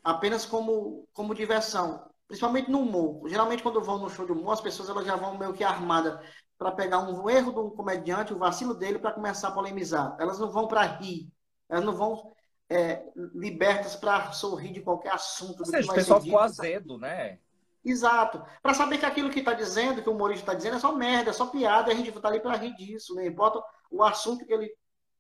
[0.02, 3.28] apenas como, como diversão, principalmente no humor.
[3.28, 6.26] Geralmente, quando vão no show de humor, as pessoas elas já vão meio que armadas
[6.58, 10.16] para pegar um erro de um comediante, o vacilo dele, para começar a polemizar.
[10.18, 11.28] Elas não vão para rir,
[11.68, 12.34] elas não vão
[12.70, 13.04] é,
[13.36, 15.60] libertas para sorrir de qualquer assunto.
[15.60, 17.40] Ou seja, o pessoal ficou azedo, né?
[17.84, 18.44] Exato.
[18.62, 21.32] Para saber que aquilo que está dizendo, que o humorista está dizendo, é só merda,
[21.32, 23.28] é só piada, e a gente está ali para rir disso, não né?
[23.28, 24.72] importa o assunto que ele,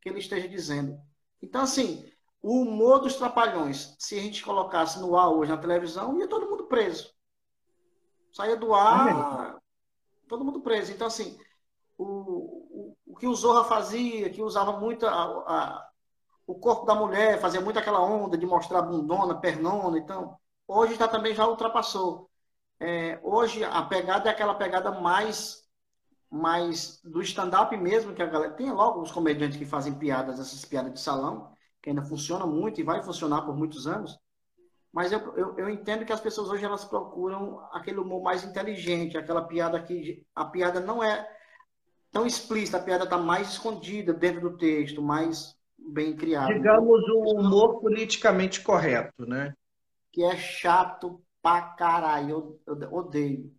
[0.01, 0.99] que ele esteja dizendo.
[1.41, 2.05] Então, assim,
[2.41, 6.49] o humor dos trapalhões, se a gente colocasse no ar hoje na televisão, ia todo
[6.49, 7.11] mundo preso.
[8.31, 9.59] Saía do ar,
[10.27, 10.91] todo mundo preso.
[10.91, 11.37] Então, assim,
[11.97, 15.89] o, o, o que o Zorra fazia, que usava muito a, a,
[16.47, 19.97] o corpo da mulher, fazia muito aquela onda de mostrar bundona, pernona.
[19.97, 20.37] Então,
[20.67, 22.30] hoje já também já ultrapassou.
[22.81, 25.61] É, hoje a pegada é aquela pegada mais
[26.31, 28.53] mais do stand-up mesmo, que a galera.
[28.53, 32.79] Tem logo os comediantes que fazem piadas, essas piadas de salão, que ainda funciona muito
[32.79, 34.17] e vai funcionar por muitos anos.
[34.91, 39.17] Mas eu, eu, eu, entendo que as pessoas hoje elas procuram aquele humor mais inteligente,
[39.17, 41.29] aquela piada que a piada não é
[42.11, 46.53] tão explícita, a piada está mais escondida dentro do texto, mais bem criada.
[46.53, 49.53] Digamos um humor politicamente correto, né?
[50.11, 53.53] Que é chato pra caralho, eu, eu odeio.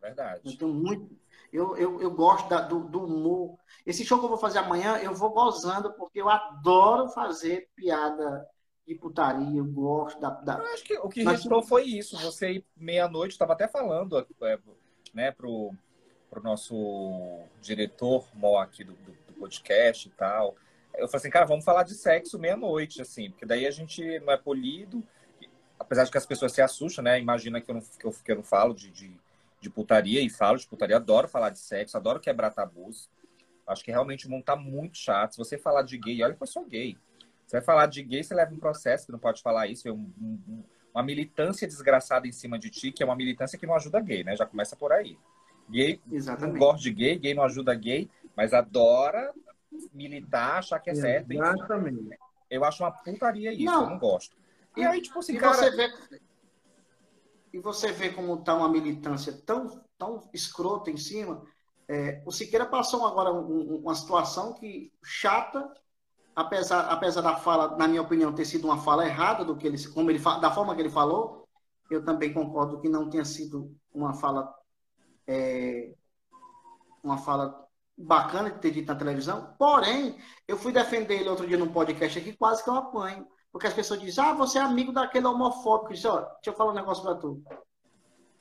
[0.00, 0.40] Verdade.
[0.44, 1.16] Eu tenho muito,
[1.52, 3.56] eu, eu, eu gosto da, do, do humor.
[3.86, 8.46] Esse show que eu vou fazer amanhã, eu vou gozando, porque eu adoro fazer piada
[8.86, 10.30] de putaria, eu gosto da.
[10.30, 10.58] da...
[10.58, 11.40] Eu acho que o que Mas...
[11.40, 12.18] restou foi isso.
[12.18, 14.58] Você meia-noite, estava até falando é,
[15.14, 15.72] né, pro,
[16.28, 20.56] pro nosso diretor mó aqui do, do, do, podcast e tal.
[20.94, 24.32] Eu falei assim, cara, vamos falar de sexo meia-noite, assim, porque daí a gente não
[24.32, 25.02] é polido,
[25.84, 27.20] apesar de que as pessoas se assustam, né?
[27.20, 29.16] Imagina que eu não, que eu, que eu não falo de, de
[29.64, 33.08] de putaria e falo de putaria, adoro falar de sexo, adoro quebrar tabus.
[33.66, 35.32] Acho que realmente o mundo tá muito chato.
[35.32, 36.98] Se você falar de gay, olha que eu sou gay.
[37.46, 39.88] Você vai falar de gay, você leva um processo, que não pode falar isso.
[39.88, 40.62] É um, um,
[40.94, 44.22] uma militância desgraçada em cima de ti, que é uma militância que não ajuda gay,
[44.22, 44.36] né?
[44.36, 45.18] Já começa por aí.
[45.70, 46.52] Gay Exatamente.
[46.52, 49.32] não gosta de gay, gay não ajuda gay, mas adora
[49.94, 51.32] militar, achar que é certo.
[51.32, 52.18] Exatamente.
[52.50, 53.84] Eu acho uma putaria isso, não.
[53.84, 54.36] eu não gosto.
[54.76, 55.54] E aí, tipo assim, e cara...
[55.54, 55.92] Você vê
[57.54, 61.40] e você vê como está uma militância tão, tão escrota em cima.
[61.86, 65.72] É, o Siqueira passou agora um, uma situação que chata,
[66.34, 69.78] apesar, apesar da fala, na minha opinião, ter sido uma fala errada do que ele,
[69.90, 71.48] como ele da forma que ele falou.
[71.88, 74.52] Eu também concordo que não tenha sido uma fala
[75.24, 75.94] é,
[77.04, 77.64] uma fala
[77.96, 79.54] bacana de ter dito na televisão.
[79.56, 80.18] Porém,
[80.48, 83.28] eu fui defender ele outro dia num podcast aqui, quase que eu apanho.
[83.54, 85.94] Porque as pessoas dizem, ah, você é amigo daquele homofóbico.
[85.94, 87.40] Disse, ó, deixa eu falar um negócio pra tu.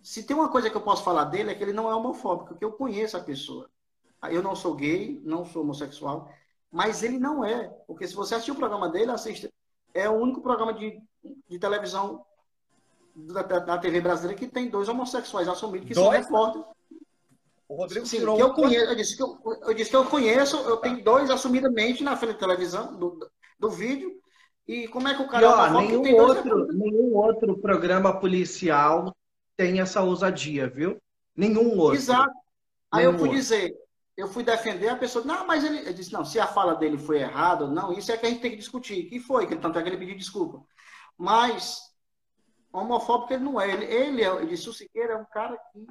[0.02, 2.48] Se tem uma coisa que eu posso falar dele é que ele não é homofóbico,
[2.48, 3.70] porque eu conheço a pessoa.
[4.32, 6.34] Eu não sou gay, não sou homossexual,
[6.72, 7.68] mas ele não é.
[7.86, 9.48] Porque se você assistir o programa dele, assista.
[9.94, 11.00] É o único programa de,
[11.48, 12.26] de televisão
[13.16, 16.08] da, da, TV brasileira que tem dois homossexuais assumidos que dois?
[16.08, 16.68] são repórteres.
[17.70, 20.06] O Rodrigo Sim, tirou que eu, conheço, eu, disse que eu, eu disse que eu
[20.06, 24.23] conheço, eu tenho dois assumidamente na frente da televisão, do, do vídeo,
[24.68, 25.46] e como é que o cara.
[25.46, 29.16] E, ó, nenhum, outro, nenhum outro programa policial
[29.58, 31.02] tem essa ousadia, viu?
[31.36, 31.96] Nenhum outro.
[31.96, 32.34] Exato.
[32.92, 33.42] Aí nenhum eu fui outro.
[33.42, 33.76] dizer,
[34.16, 36.98] eu fui defender a pessoa, não, mas ele, ele disse, não, se a fala dele
[36.98, 39.06] foi errada, não, isso é que a gente tem que discutir.
[39.06, 39.48] Que foi?
[39.48, 40.64] Que tanto é que ele pediu desculpa.
[41.18, 41.82] Mas
[42.72, 43.72] homofóbico ele não é.
[43.72, 45.86] Ele, ele, é, ele disse, o Siqueira é um cara que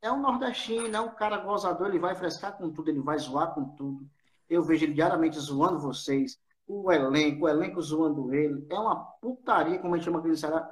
[0.00, 3.54] é um nordestino, é um cara gozador, ele vai frescar com tudo, ele vai zoar
[3.54, 4.06] com tudo.
[4.48, 8.66] Eu vejo ele diariamente zoando vocês o elenco, o elenco zoando ele.
[8.70, 10.70] É uma putaria, como a gente chama aqui no Ceará.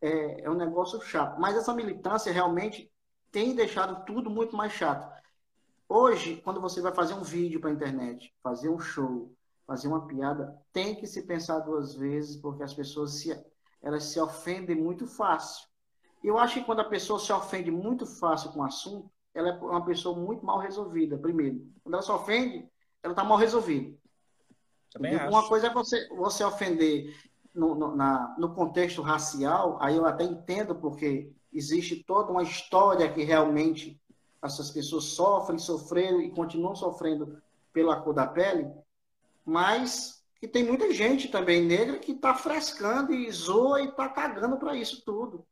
[0.00, 1.40] É, é um negócio chato.
[1.40, 2.90] Mas essa militância realmente
[3.30, 5.08] tem deixado tudo muito mais chato.
[5.88, 9.32] Hoje, quando você vai fazer um vídeo para a internet, fazer um show,
[9.66, 13.38] fazer uma piada, tem que se pensar duas vezes, porque as pessoas se,
[13.82, 15.66] elas se ofendem muito fácil.
[16.22, 19.52] Eu acho que quando a pessoa se ofende muito fácil com o assunto, ela é
[19.52, 21.64] uma pessoa muito mal resolvida, primeiro.
[21.82, 22.68] Quando ela se ofende,
[23.02, 23.96] ela está mal resolvida.
[24.98, 25.48] Também uma acho.
[25.48, 27.16] coisa é você, você ofender
[27.54, 33.10] no, no, na, no contexto racial, aí eu até entendo, porque existe toda uma história
[33.10, 34.00] que realmente
[34.42, 37.40] essas pessoas sofrem, sofreram e continuam sofrendo
[37.72, 38.68] pela cor da pele,
[39.44, 44.56] mas que tem muita gente também negra que está frescando e zoa e está cagando
[44.56, 45.44] para isso tudo.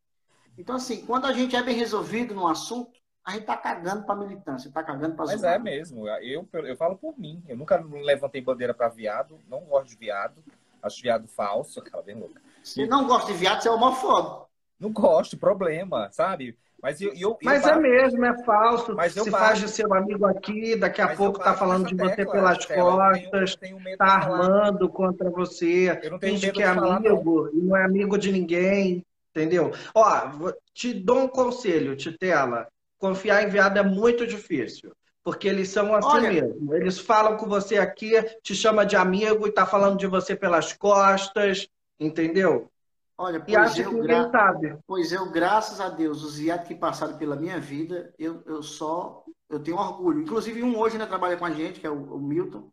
[0.57, 4.15] Então, assim, quando a gente é bem resolvido no assunto, a gente tá cagando pra
[4.15, 7.43] militância, tá cagando pra Mas é mesmo, eu, eu falo por mim.
[7.45, 10.41] Eu nunca levantei bandeira pra viado, não gosto de viado,
[10.81, 12.41] acho viado falso, aquela bem louca.
[12.63, 14.47] Se não gosta de viado, você é homofóbico.
[14.79, 16.57] Não gosto, problema, sabe?
[16.81, 18.95] Mas, eu, eu, Mas eu é mesmo, é falso.
[18.95, 22.15] Mas Se faz de seu amigo aqui, daqui a Mas pouco tá falando de você
[22.15, 27.75] tecla, pelas costas, tenho, tenho tá armando contra você, finge que é amigo e não
[27.75, 29.73] é amigo de ninguém, entendeu?
[29.93, 34.91] Ó, te dou um conselho, Titela confiar em viado é muito difícil.
[35.23, 36.73] Porque eles são assim Olha, mesmo.
[36.73, 40.71] Eles falam com você aqui, te chama de amigo e tá falando de você pelas
[40.71, 41.67] costas,
[41.99, 42.71] entendeu?
[43.17, 44.29] Olha, pois, e eu, que gra...
[44.29, 44.77] sabe.
[44.85, 49.25] pois eu, graças a Deus, os viados que passaram pela minha vida, eu, eu só
[49.49, 50.21] eu tenho orgulho.
[50.21, 52.71] Inclusive, um hoje ainda trabalha com a gente, que é o, o Milton.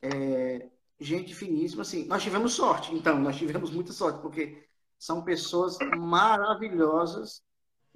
[0.00, 0.66] É,
[0.98, 2.06] gente finíssima, assim.
[2.06, 4.66] Nós tivemos sorte, então, nós tivemos muita sorte, porque
[4.98, 7.42] são pessoas maravilhosas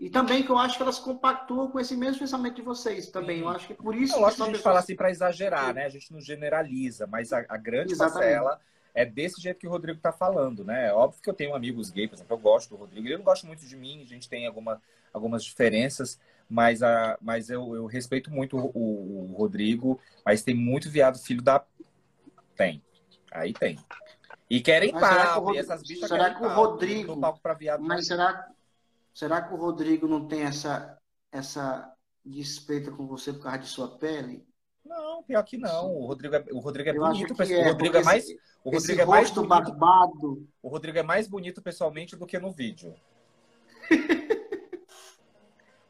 [0.01, 3.37] E também que eu acho que elas compactuam com esse mesmo pensamento de vocês também.
[3.37, 3.43] Sim.
[3.43, 4.17] Eu acho que por isso.
[4.17, 4.65] Eu acho que a gente pessoas...
[4.65, 5.85] fala assim para exagerar, né?
[5.85, 8.33] A gente não generaliza, mas a, a grande Exatamente.
[8.33, 8.61] parcela
[8.95, 10.89] é desse jeito que o Rodrigo está falando, né?
[10.89, 13.07] É óbvio que eu tenho amigos gays, por exemplo, eu gosto do Rodrigo.
[13.07, 14.81] Ele não gosta muito de mim, a gente tem alguma,
[15.13, 20.89] algumas diferenças, mas, a, mas eu, eu respeito muito o, o, Rodrigo, mas tem muito
[20.89, 21.63] viado filho da.
[22.57, 22.83] Tem.
[23.31, 23.79] Aí tem.
[24.49, 25.57] E querem mas pau, Rod...
[25.57, 27.17] e essas bichas será que o Rodrigo...
[27.43, 27.83] pra viado.
[27.83, 28.51] Mas será,
[29.21, 30.99] será que o Rodrigo não tem essa,
[31.31, 31.95] essa
[32.25, 34.49] despeita com você por causa de sua pele?
[34.83, 35.95] Não, pior que não.
[35.95, 37.43] O Rodrigo é, o Rodrigo é bonito.
[37.43, 38.25] É, o Rodrigo é mais.
[38.65, 40.49] O Rodrigo é mais bonito, barbado.
[40.63, 42.95] O Rodrigo é mais bonito pessoalmente do que no vídeo.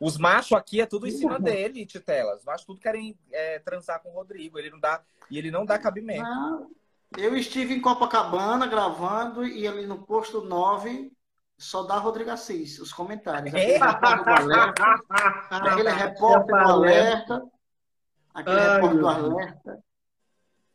[0.01, 2.37] Os machos aqui é tudo em cima dele, Titela.
[2.37, 4.59] Os machos tudo querem é, transar com o Rodrigo.
[4.59, 6.25] Ele não dá, e ele não dá cabimento.
[6.25, 6.69] Não.
[7.17, 11.13] Eu estive em Copacabana gravando e ali no posto 9
[11.61, 13.55] só dá Rodrigo Assis, os comentários.
[13.55, 13.79] Aquele é?
[13.79, 14.85] repórter do alerta.
[15.51, 17.43] aquele repórter do alerta.
[18.33, 19.85] Aquele Ai, repórter do alerta.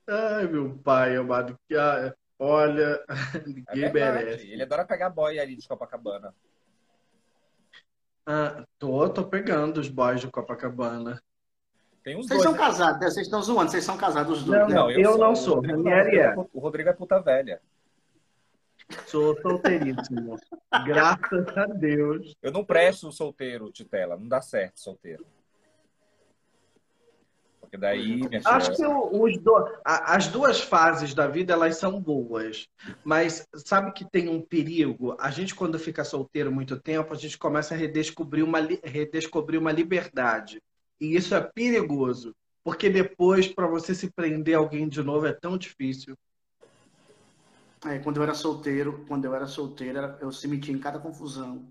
[0.08, 1.60] Ai, meu pai amado.
[2.38, 3.04] Olha,
[3.48, 4.48] ninguém é merece.
[4.48, 6.36] Ele adora pegar boy ali de Copacabana.
[8.28, 11.20] Ah, tô, tô pegando os boys de Copacabana.
[12.04, 12.58] Tem uns vocês dois, são né?
[12.60, 13.10] casados, né?
[13.10, 14.60] vocês estão zoando, vocês são casados os dois.
[14.60, 14.76] Não, né?
[14.76, 15.58] não, eu, eu sou, não sou.
[15.58, 16.36] O Rodrigo, é.
[16.54, 17.60] o Rodrigo é puta velha.
[19.08, 20.38] Sou solteiríssimo.
[20.86, 22.36] Graças a Deus.
[22.42, 24.18] Eu não presto solteiro, Titela.
[24.18, 25.26] Não dá certo solteiro.
[27.60, 28.22] Porque daí.
[28.46, 29.80] Acho que os do...
[29.84, 32.68] as duas fases da vida elas são boas.
[33.04, 35.16] Mas sabe que tem um perigo?
[35.20, 39.72] A gente, quando fica solteiro muito tempo, a gente começa a redescobrir uma, redescobrir uma
[39.72, 40.62] liberdade.
[41.00, 42.34] E isso é perigoso.
[42.64, 46.16] Porque depois, para você se prender alguém de novo, é tão difícil.
[47.86, 51.68] É, quando eu era solteiro, quando eu era solteira, eu se metia em cada confusão.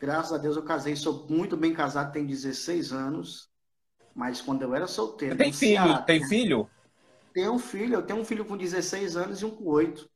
[0.00, 3.48] Graças a Deus eu casei, sou muito bem casado, tenho 16 anos.
[4.14, 5.36] Mas quando eu era solteiro.
[5.36, 5.82] Tem filho?
[5.82, 6.68] Ceará, tem filho?
[7.32, 10.08] Tenho um filho, eu tenho um filho com 16 anos e um com 8.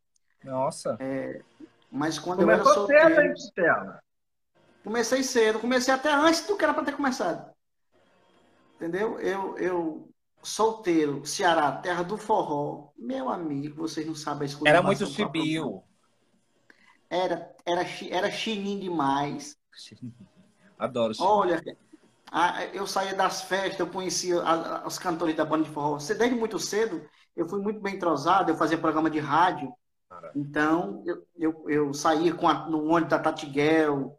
[0.43, 0.97] Nossa.
[0.99, 1.43] É,
[1.91, 3.39] mas quando Começou eu era solteiro.
[3.39, 3.93] Cedo, hein,
[4.83, 7.53] comecei cedo, comecei até antes do que era para ter começado.
[8.77, 9.21] Entendeu?
[9.21, 10.10] Eu, eu
[10.43, 14.69] solteiro, Ceará, terra do forró, meu amigo, vocês não sabem a.
[14.69, 15.83] Era muito chibio.
[17.09, 19.57] Era, era, era chininho demais.
[20.79, 21.31] Adoro chininho.
[21.31, 21.63] Olha,
[22.73, 24.43] eu saía das festas, eu conhecia
[24.87, 25.99] os cantores da banda de forró.
[25.99, 27.05] Você desde muito cedo,
[27.37, 29.73] eu fui muito bem entrosado, eu fazia programa de rádio.
[30.35, 34.17] Então, eu, eu, eu saía com a, no ônibus da Tatiguel.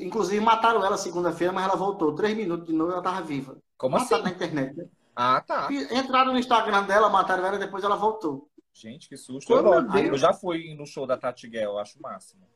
[0.00, 2.14] Inclusive, mataram ela segunda-feira, mas ela voltou.
[2.14, 3.56] Três minutos de novo, ela estava viva.
[3.76, 4.30] Como Mataram assim?
[4.30, 4.76] na internet.
[4.76, 4.84] Né?
[5.22, 5.68] Ah, tá.
[5.70, 8.50] Entraram no Instagram dela, mataram ela, depois ela voltou.
[8.72, 9.52] Gente, que susto.
[9.52, 12.48] Eu, eu, já fui no show da Tatiguel, acho o máximo.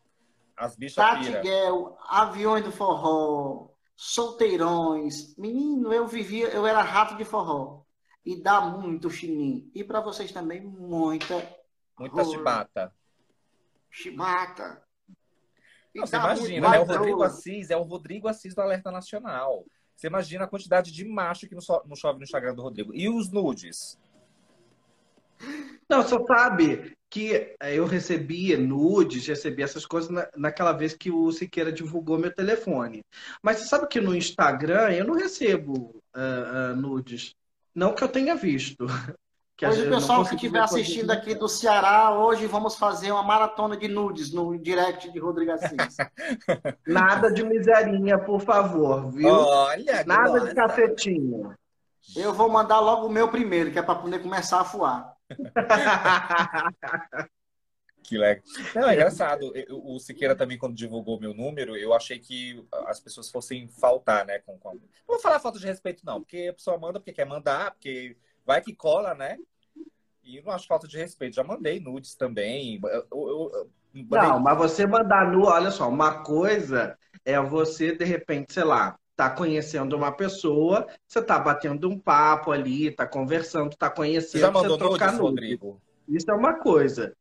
[0.57, 5.37] As bichas Tatiguel, Aviões do Forró, solteirões.
[5.37, 7.83] Menino, eu vivia, eu era rato de forró.
[8.25, 9.71] E dá muito chinim.
[9.75, 11.47] E para vocês também, muita.
[11.99, 12.95] Muita chibata.
[13.91, 14.83] Chibata.
[15.95, 16.79] Não, você imagina, né?
[16.79, 19.67] O Rodrigo Assis é o Rodrigo Assis do Alerta Nacional.
[19.97, 22.95] Você imagina a quantidade de macho que não chove no Instagram do Rodrigo.
[22.95, 23.99] E os nudes?
[25.89, 31.31] Não, só sabe que eu recebi nudes, recebi essas coisas na, naquela vez que o
[31.31, 33.05] Siqueira divulgou meu telefone.
[33.43, 37.35] Mas você sabe que no Instagram eu não recebo uh, uh, nudes.
[37.75, 38.87] Não que eu tenha visto.
[39.57, 43.77] Que hoje, o pessoal que estiver assistindo aqui do Ceará, hoje vamos fazer uma maratona
[43.77, 45.97] de nudes no direct de Rodrigo Assis.
[46.85, 49.29] Nada de miserinha, por favor, viu?
[49.29, 51.55] Olha, Nada de cafetinho.
[52.17, 55.15] Eu vou mandar logo o meu primeiro, que é para poder começar a fuar.
[58.03, 58.43] que legal.
[58.75, 59.53] Não, é engraçado.
[59.71, 64.41] O Siqueira também, quando divulgou meu número, eu achei que as pessoas fossem faltar, né?
[64.41, 64.73] Com, com...
[64.73, 68.17] Não vou falar falta de respeito, não, porque a pessoa manda porque quer mandar, porque
[68.45, 69.37] vai que cola, né?
[70.23, 71.37] E não acho falta de respeito.
[71.37, 72.81] Já mandei nudes também.
[72.83, 74.29] Eu, eu, eu mandei...
[74.29, 78.99] Não, mas você mandar nu, olha só, uma coisa é você, de repente, sei lá,
[79.17, 84.51] tá conhecendo uma pessoa, você tá batendo um papo ali, tá conversando, tá conhecendo, já
[84.51, 85.81] mandou você trocar nudes, Rodrigo?
[86.09, 87.15] Isso é uma coisa.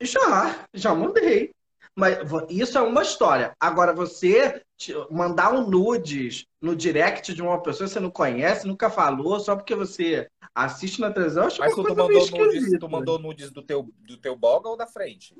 [0.00, 1.52] Já, já mandei.
[1.94, 2.18] Mas
[2.50, 3.54] isso é uma história.
[3.58, 4.62] Agora, você
[5.10, 9.56] mandar um nudes no direct de uma pessoa que você não conhece, nunca falou, só
[9.56, 13.62] porque você assiste na televisão, acho Mas tu, tu, mandou nudes, tu mandou nudes do
[13.62, 15.34] teu, do teu boga ou da frente?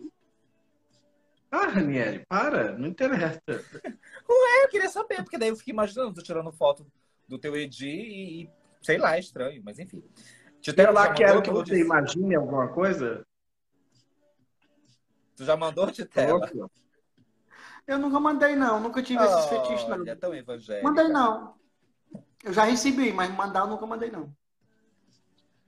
[1.50, 3.40] Ah, Ranieri, para, não interessa.
[4.28, 6.86] Ué, eu queria saber, porque daí eu fiquei imaginando, tô tirando foto
[7.28, 10.02] do teu Edi e, sei lá, é estranho, mas enfim.
[10.76, 13.24] Eu lá quero que você imagine alguma coisa.
[15.36, 16.50] Tu já mandou, Titela?
[17.86, 18.80] Eu nunca mandei, não.
[18.80, 20.06] Nunca tive esses fetiches, não.
[20.06, 20.86] É tão evangélico.
[20.86, 21.54] Mandei, não.
[22.42, 24.32] Eu já recebi, mas mandar eu nunca mandei, não.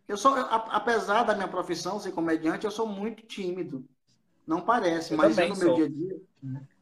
[0.06, 3.84] Eu sou, apesar da minha profissão ser comediante, eu sou muito tímido.
[4.46, 6.20] Não parece, eu mas eu, no meu dia a dia,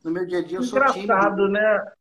[0.05, 1.13] no meu dia a dia eu sou tímido.
[1.13, 1.93] Engraçado, né?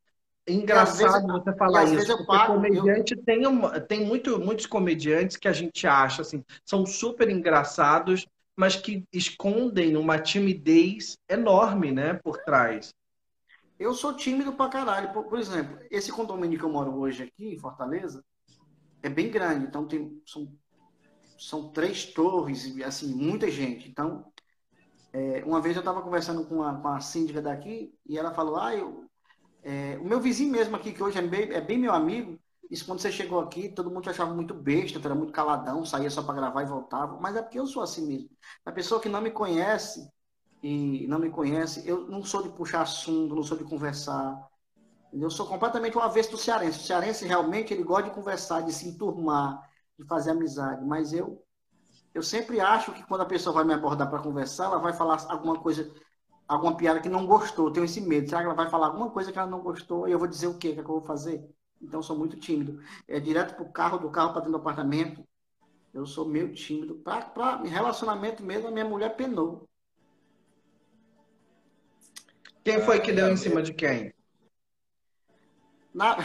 [0.47, 2.11] Engraçado vezes, você falar isso.
[2.11, 3.23] Eu porque comediante eu...
[3.23, 8.75] tem, uma, tem muito, muitos comediantes que a gente acha assim, são super engraçados, mas
[8.75, 12.93] que escondem uma timidez enorme, né, por trás.
[13.79, 15.11] Eu sou tímido pra caralho.
[15.13, 18.23] Por, por, exemplo, esse condomínio que eu moro hoje aqui, em Fortaleza,
[19.03, 19.65] é bem grande.
[19.65, 20.51] Então, tem, são,
[21.37, 23.89] são três torres, e assim, muita gente.
[23.89, 24.31] Então,
[25.11, 28.57] é, uma vez eu estava conversando com a, com a síndica daqui e ela falou:
[28.57, 29.05] Ah, eu,
[29.63, 32.85] é, o meu vizinho mesmo aqui, que hoje é bem, é bem meu amigo, isso
[32.85, 36.23] quando você chegou aqui, todo mundo te achava muito besta, era muito caladão, saía só
[36.23, 37.19] para gravar e voltava.
[37.19, 38.29] Mas é porque eu sou assim mesmo.
[38.65, 40.09] A pessoa que não me conhece,
[40.67, 44.49] e não me conhece, eu não sou de puxar assunto, não sou de conversar.
[45.13, 46.79] Eu sou completamente o avesso do cearense.
[46.79, 49.61] O cearense realmente ele gosta de conversar, de se enturmar,
[49.95, 50.83] de fazer amizade.
[50.83, 51.39] Mas eu,
[52.15, 55.23] eu sempre acho que quando a pessoa vai me abordar para conversar, ela vai falar
[55.29, 55.93] alguma coisa,
[56.47, 57.67] alguma piada que não gostou.
[57.67, 58.27] Eu tenho esse medo.
[58.27, 60.07] Será que ela vai falar alguma coisa que ela não gostou?
[60.07, 60.69] E eu vou dizer o quê?
[60.69, 61.47] O que, é que eu vou fazer?
[61.79, 62.81] Então, sou muito tímido.
[63.07, 65.23] É direto para o carro, do carro para dentro do apartamento.
[65.93, 66.95] Eu sou meio tímido.
[66.95, 69.69] Para relacionamento mesmo, a minha mulher penou.
[72.65, 74.11] Quem foi que deu em cima de quem?
[75.93, 76.17] Na,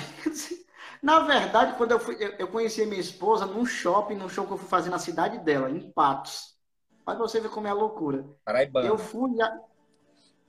[1.03, 4.53] na verdade, quando eu, fui, eu, eu conheci minha esposa num shopping, num show que
[4.55, 6.59] eu fui fazer na cidade dela, em Patos.
[7.07, 8.25] Olha você ver como é a loucura.
[8.43, 8.89] Paraibana.
[8.89, 9.31] Eu fui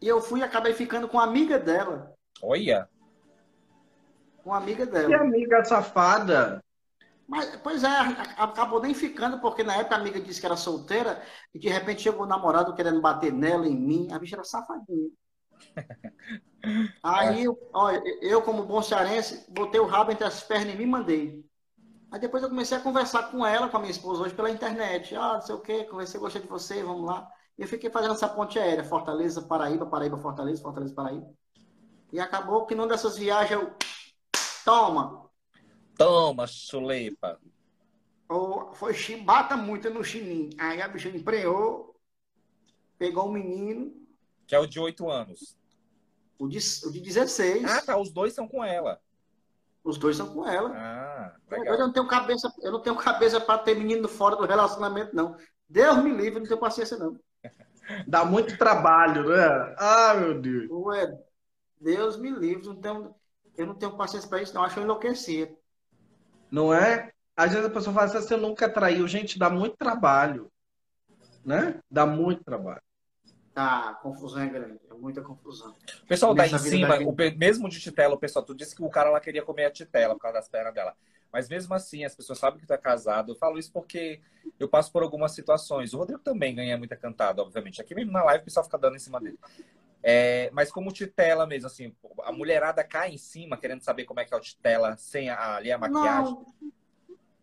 [0.02, 2.14] e eu fui e acabei ficando com a amiga dela.
[2.42, 2.90] Olha!
[4.42, 5.10] Com a amiga dela.
[5.10, 6.64] Que amiga safada!
[7.28, 7.90] Mas, pois é,
[8.38, 11.22] acabou nem ficando, porque na época a amiga disse que era solteira,
[11.54, 14.08] e de repente chegou o namorado querendo bater nela, em mim.
[14.12, 15.10] A bicha era safadinha.
[17.02, 21.44] Aí, olha, eu, como bom cearense, botei o rabo entre as pernas e me mandei.
[22.12, 25.16] Aí depois eu comecei a conversar com ela, com a minha esposa, hoje pela internet.
[25.16, 27.28] Ah, não sei o quê, conversei, gostei de você, vamos lá.
[27.58, 31.34] E eu fiquei fazendo essa ponte aérea, Fortaleza, Paraíba, Paraíba, Fortaleza, Fortaleza, Paraíba.
[32.12, 33.74] E acabou que numa dessas viagens eu.
[34.66, 35.30] Toma!
[35.98, 37.40] Toma, chulepa!
[38.30, 40.50] Oh, foi chibata muito no chininho.
[40.60, 41.96] Aí a bicha emprenhou,
[42.98, 43.94] pegou o menino,
[44.52, 45.58] que é o de 8 anos.
[46.38, 47.64] O de, o de 16.
[47.64, 47.98] Ah, tá.
[47.98, 49.00] Os dois são com ela.
[49.82, 50.74] Os dois são com ela.
[50.76, 51.76] Ah, legal.
[51.76, 55.38] Eu não tenho cabeça, eu não tenho cabeça para ter menino fora do relacionamento, não.
[55.70, 57.18] Deus me livre, não tenho paciência, não.
[58.06, 59.74] Dá muito trabalho, né?
[59.78, 60.70] Ah, meu Deus.
[60.70, 61.18] Ué,
[61.80, 63.16] Deus me livre, não tenho,
[63.56, 64.64] eu não tenho paciência para isso, não.
[64.64, 65.58] Acho eu enlouquecer.
[66.52, 67.14] Não é?
[67.38, 69.08] Às vezes a pessoa fala assim, você nunca traiu.
[69.08, 70.52] Gente, dá muito trabalho.
[71.46, 71.80] Né?
[71.90, 72.82] Dá muito trabalho.
[73.54, 75.76] Tá, a confusão é grande, é muita confusão.
[76.04, 78.90] O pessoal daí em cima, o, mesmo de titela, o pessoal, tu disse que o
[78.90, 80.96] cara lá queria comer a titela por causa das pernas dela.
[81.32, 83.32] Mas mesmo assim, as pessoas sabem que tu é casado.
[83.32, 84.22] Eu falo isso porque
[84.60, 85.94] eu passo por algumas situações.
[85.94, 87.82] O Rodrigo também ganha muita cantada, obviamente.
[87.82, 89.40] Aqui mesmo na live o pessoal fica dando em cima dele.
[90.04, 94.26] É, mas como titela mesmo, assim, a mulherada cai em cima querendo saber como é
[94.26, 96.38] que é o titela sem a, ali a maquiagem.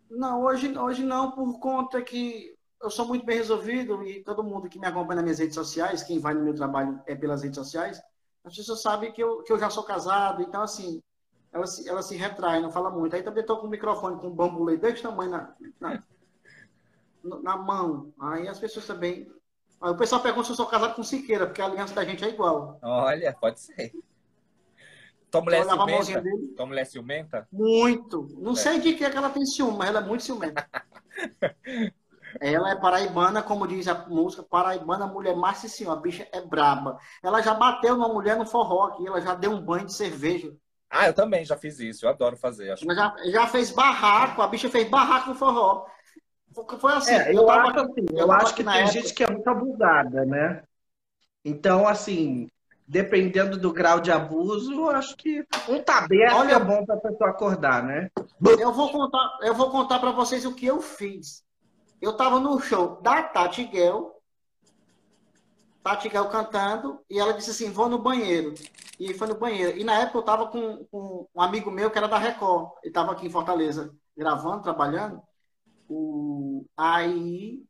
[0.09, 4.43] Não, não hoje, hoje não, por conta que eu sou muito bem resolvido e todo
[4.43, 7.43] mundo que me acompanha nas minhas redes sociais, quem vai no meu trabalho é pelas
[7.43, 8.01] redes sociais,
[8.43, 11.01] as pessoas sabem que eu, que eu já sou casado, então assim,
[11.51, 13.15] ela se, ela se retrai, não fala muito.
[13.15, 16.03] Aí também estou com o microfone com um bambu desse tamanho na, na,
[17.41, 18.13] na, mão.
[18.19, 19.31] Aí as pessoas também.
[19.81, 22.23] Aí o pessoal pergunta se eu sou casado com Siqueira, porque a aliança da gente
[22.23, 22.79] é igual.
[22.81, 23.91] Olha, pode ser.
[25.31, 26.55] Tua mulher ciumenta?
[26.55, 27.47] Tua mulher ciumenta?
[27.51, 28.27] Muito.
[28.39, 28.55] Não é.
[28.55, 30.67] sei de que, é que ela tem ciúme, mas ela é muito ciumenta.
[32.39, 36.41] Ela é paraibana, como diz a música, paraibana, mulher massa e senhora, a bicha é
[36.41, 36.97] braba.
[37.23, 40.53] Ela já bateu numa mulher no forró aqui, ela já deu um banho de cerveja.
[40.89, 42.71] Ah, eu também já fiz isso, eu adoro fazer.
[42.71, 42.83] Acho...
[42.83, 45.85] Ela já, já fez barraco, a bicha fez barraco no forró.
[46.79, 47.13] Foi assim.
[47.13, 48.91] É, eu, eu tava, acho, assim, eu, eu acho que tem época...
[48.91, 50.63] gente que é muito abusada, né?
[51.45, 52.49] Então, assim,
[52.87, 56.99] dependendo do grau de abuso, eu acho que um tabefe Olha, é bom para a
[56.99, 58.09] pessoa acordar, né?
[58.59, 61.43] Eu vou contar, eu vou contar para vocês o que eu fiz.
[62.01, 64.15] Eu estava no show da Tati Guel,
[65.83, 68.53] Tati Guel cantando, e ela disse assim, vou no banheiro.
[68.99, 69.77] E foi no banheiro.
[69.77, 72.71] E na época eu estava com, com, um amigo meu que era da Record.
[72.83, 75.21] Ele estava aqui em Fortaleza, gravando, trabalhando.
[75.89, 76.65] O...
[76.77, 77.63] Aí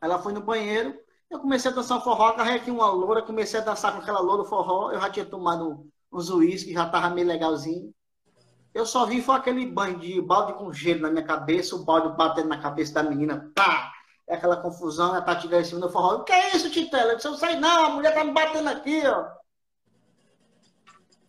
[0.00, 0.98] ela foi no banheiro,
[1.30, 4.44] eu comecei a dançar forró, agarrei aqui uma loura, comecei a dançar com aquela loura
[4.44, 7.92] forró, eu já tinha tomado uns uísque, já estava meio legalzinho.
[8.76, 12.14] Eu só vi foi aquele banho de balde com gelo na minha cabeça, o balde
[12.14, 13.90] batendo na cabeça da menina, pá!
[14.28, 16.16] É aquela confusão, a Tati em cima do forró.
[16.16, 17.14] O que é isso, Titela?
[17.14, 19.28] Eu eu sei não, a mulher tá me batendo aqui, ó.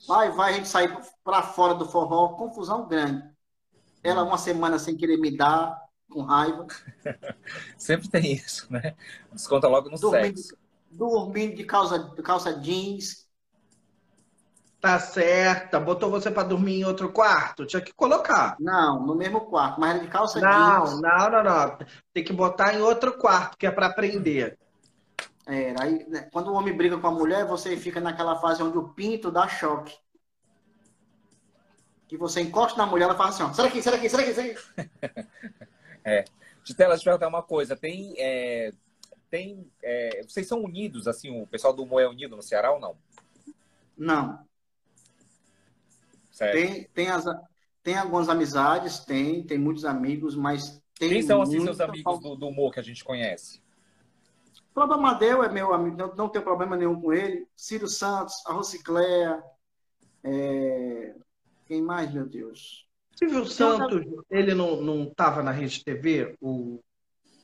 [0.05, 0.93] Vai, vai, a gente sair
[1.23, 3.23] para fora do forró, confusão grande.
[4.03, 5.79] Ela uma semana sem querer me dar,
[6.09, 6.67] com raiva.
[7.77, 8.93] Sempre tem isso, né?
[9.31, 10.57] Desconta logo no dormindo, sexo.
[10.91, 13.25] Dormindo de calça, de calça jeans.
[14.87, 15.81] Tá certa.
[15.81, 17.65] Botou você para dormir em outro quarto?
[17.65, 18.55] Tinha que colocar.
[18.57, 21.01] Não, no mesmo quarto, mas era de calça não, jeans.
[21.01, 21.77] Não, não, não,
[22.13, 24.57] Tem que botar em outro quarto, que é para aprender.
[25.45, 28.77] É, aí, né, quando o homem briga com a mulher, você fica naquela fase onde
[28.77, 29.93] o pinto dá choque.
[32.07, 34.33] Que você encosta na mulher, ela fala assim, ó, sai daqui, sai daqui, sai daqui,
[34.33, 35.29] sai daqui.
[36.05, 36.23] é.
[36.63, 37.75] Titela, deixa eu perguntar uma coisa.
[37.75, 38.71] Tem, é,
[39.29, 42.79] tem, é, vocês são unidos, assim, o pessoal do Moé é unido no Ceará ou
[42.79, 42.95] não?
[43.97, 44.46] Não.
[46.37, 46.53] Certo.
[46.53, 47.25] Tem, tem, as,
[47.81, 52.35] tem algumas amizades, tem, tem muitos amigos, mas tem Quem são, assim, seus amigos do,
[52.35, 53.59] do humor que a gente conhece?
[54.69, 57.47] O Cláudio Amadeu é meu amigo, não, não tenho problema nenhum com ele.
[57.55, 59.43] Ciro Santos, a Rocicléia,
[60.23, 61.15] é...
[61.65, 62.87] quem mais, meu Deus?
[63.15, 66.37] Silvio Santos, ele não, não tava na Rede TV?
[66.39, 66.79] O...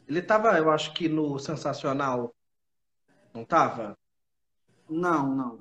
[0.08, 2.32] Ele estava, eu acho que no Sensacional.
[3.34, 3.98] Não estava?
[4.88, 5.60] Não, não.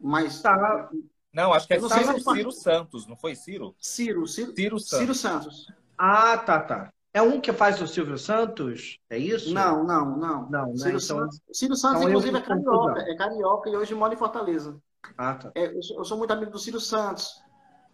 [0.00, 0.40] Mas.
[0.40, 0.90] Tá.
[1.32, 3.74] Não, acho que é Ciro, Ciro Santos, não foi Ciro?
[3.78, 4.98] Ciro, Ciro, Ciro Santos.
[4.98, 5.72] Ciro Santos.
[5.96, 6.92] Ah, tá, tá.
[7.12, 8.98] É um que faz o Silvio Santos?
[9.10, 9.52] É isso?
[9.52, 10.48] Não, não, não.
[10.48, 10.76] Não, né?
[10.76, 13.00] Ciro, então, Santos, Ciro Santos, então inclusive, é carioca.
[13.02, 14.80] É carioca e hoje mora em Fortaleza.
[15.18, 15.50] Ah, tá.
[15.54, 17.42] É, eu, sou, eu, sou, muito amigo do Ciro Santos,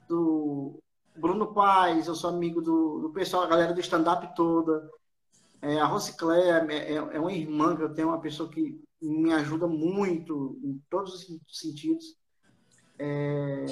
[0.08, 0.78] do
[1.16, 4.90] Bruno Paz, eu sou amigo do, do pessoal, a galera do stand-up toda.
[5.62, 9.32] É, a Rocicléia é, é, é, uma irmã que eu tenho, uma pessoa que me
[9.32, 12.16] ajuda muito em todos os sentidos.
[12.98, 13.66] É,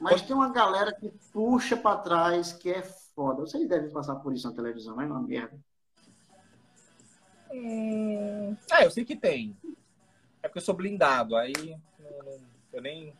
[0.00, 3.40] mas tem uma galera que puxa para trás, que é foda.
[3.40, 5.58] Vocês devem passar por isso na televisão, é uma merda.
[7.52, 8.56] Hum...
[8.70, 9.56] Ah, eu sei que tem.
[10.42, 11.76] É porque eu sou blindado, aí
[12.72, 13.12] eu nem.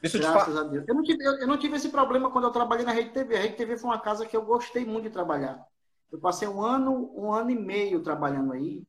[0.00, 0.60] Deixa eu Graças te falar.
[0.66, 0.84] a Deus.
[0.88, 3.36] Eu não, tive, eu não tive esse problema quando eu trabalhei na Rede TV.
[3.36, 5.64] A Rede TV foi uma casa que eu gostei muito de trabalhar.
[6.10, 8.82] Eu passei um ano, um ano e meio trabalhando aí.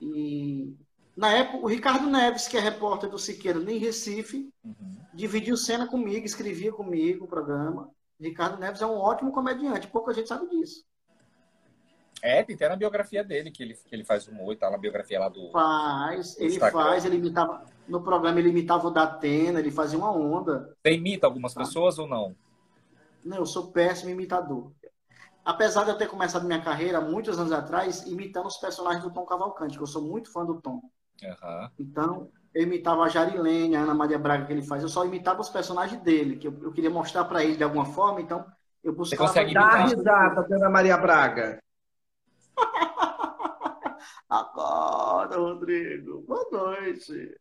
[0.00, 0.76] E
[1.20, 4.96] na época, o Ricardo Neves, que é repórter do Siqueira em Recife, uhum.
[5.12, 7.90] dividiu cena comigo, escrevia comigo o programa.
[8.18, 10.82] Ricardo Neves é um ótimo comediante, pouca gente sabe disso.
[12.22, 14.78] É, tem até na biografia dele que ele, que ele faz humor e tá na
[14.78, 15.50] biografia lá do.
[15.50, 17.66] Faz, do ele faz, ele imitava.
[17.86, 20.74] No programa ele imitava o Datena, ele fazia uma onda.
[20.82, 21.60] Você imita algumas tá?
[21.60, 22.34] pessoas ou não?
[23.22, 24.72] Não, eu sou péssimo imitador.
[25.44, 29.26] Apesar de eu ter começado minha carreira muitos anos atrás imitando os personagens do Tom
[29.26, 30.80] Cavalcante, que eu sou muito fã do Tom.
[31.22, 31.68] Uhum.
[31.78, 34.82] Então, eu imitava a Jarilene, a Ana Maria Braga que ele faz.
[34.82, 37.84] Eu só imitava os personagens dele, que eu, eu queria mostrar para ele de alguma
[37.84, 38.44] forma, então
[38.82, 39.22] eu buscava...
[39.22, 41.62] Você consegue dar risada da Ana Maria Braga?
[44.28, 46.22] Acorda, Rodrigo.
[46.22, 47.36] Boa noite.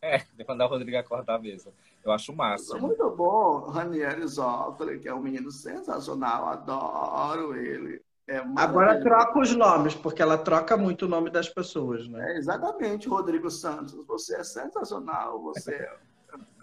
[0.00, 1.72] É, depois mandar o Rodrigo acordar mesmo.
[2.04, 2.80] Eu acho o máximo.
[2.80, 8.02] Muito bom, Ranieri Zócoli, que é um menino sensacional, adoro ele.
[8.26, 12.32] É Agora troca os nomes, porque ela troca muito o nome das pessoas, né?
[12.32, 13.94] É, exatamente, Rodrigo Santos.
[14.06, 15.96] Você é sensacional, você é,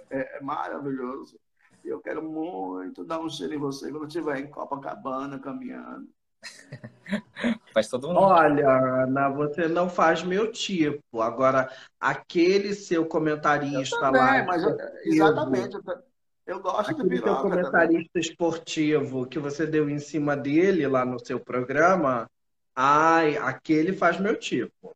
[0.10, 1.40] é, é maravilhoso.
[1.84, 6.10] E eu quero muito dar um cheiro em você quando estiver em Copacabana caminhando.
[7.74, 8.20] faz todo mundo.
[8.20, 11.22] Olha, Ana, você não faz meu tipo.
[11.22, 14.44] Agora, aquele seu comentarista também, lá.
[14.44, 15.76] Mas eu, exatamente.
[15.76, 16.11] Eu,
[16.52, 17.42] eu gosto Aquele do Piroca.
[17.42, 18.30] comentarista também.
[18.30, 22.30] esportivo que você deu em cima dele lá no seu programa,
[22.76, 24.96] ai, aquele faz meu tipo.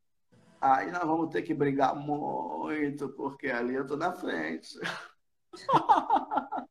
[0.59, 4.77] Aí nós vamos ter que brigar muito, porque ali eu tô na frente.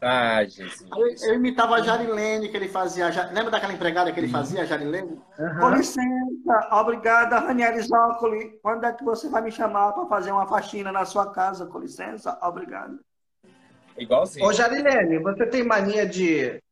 [0.00, 0.88] Ai, Jesus.
[0.92, 3.08] Eu, eu, imitava a Jarilene, que ele fazia.
[3.32, 5.20] Lembra daquela empregada que ele fazia, a Jarilene?
[5.36, 5.58] Uhum.
[5.58, 8.60] Com licença, obrigada, Ranieri Zócoli.
[8.62, 11.66] Quando é que você vai me chamar para fazer uma faxina na sua casa?
[11.66, 13.00] Com licença, obrigado.
[13.98, 14.46] Igualzinho.
[14.46, 16.62] Ô, Jarilene, você tem mania de.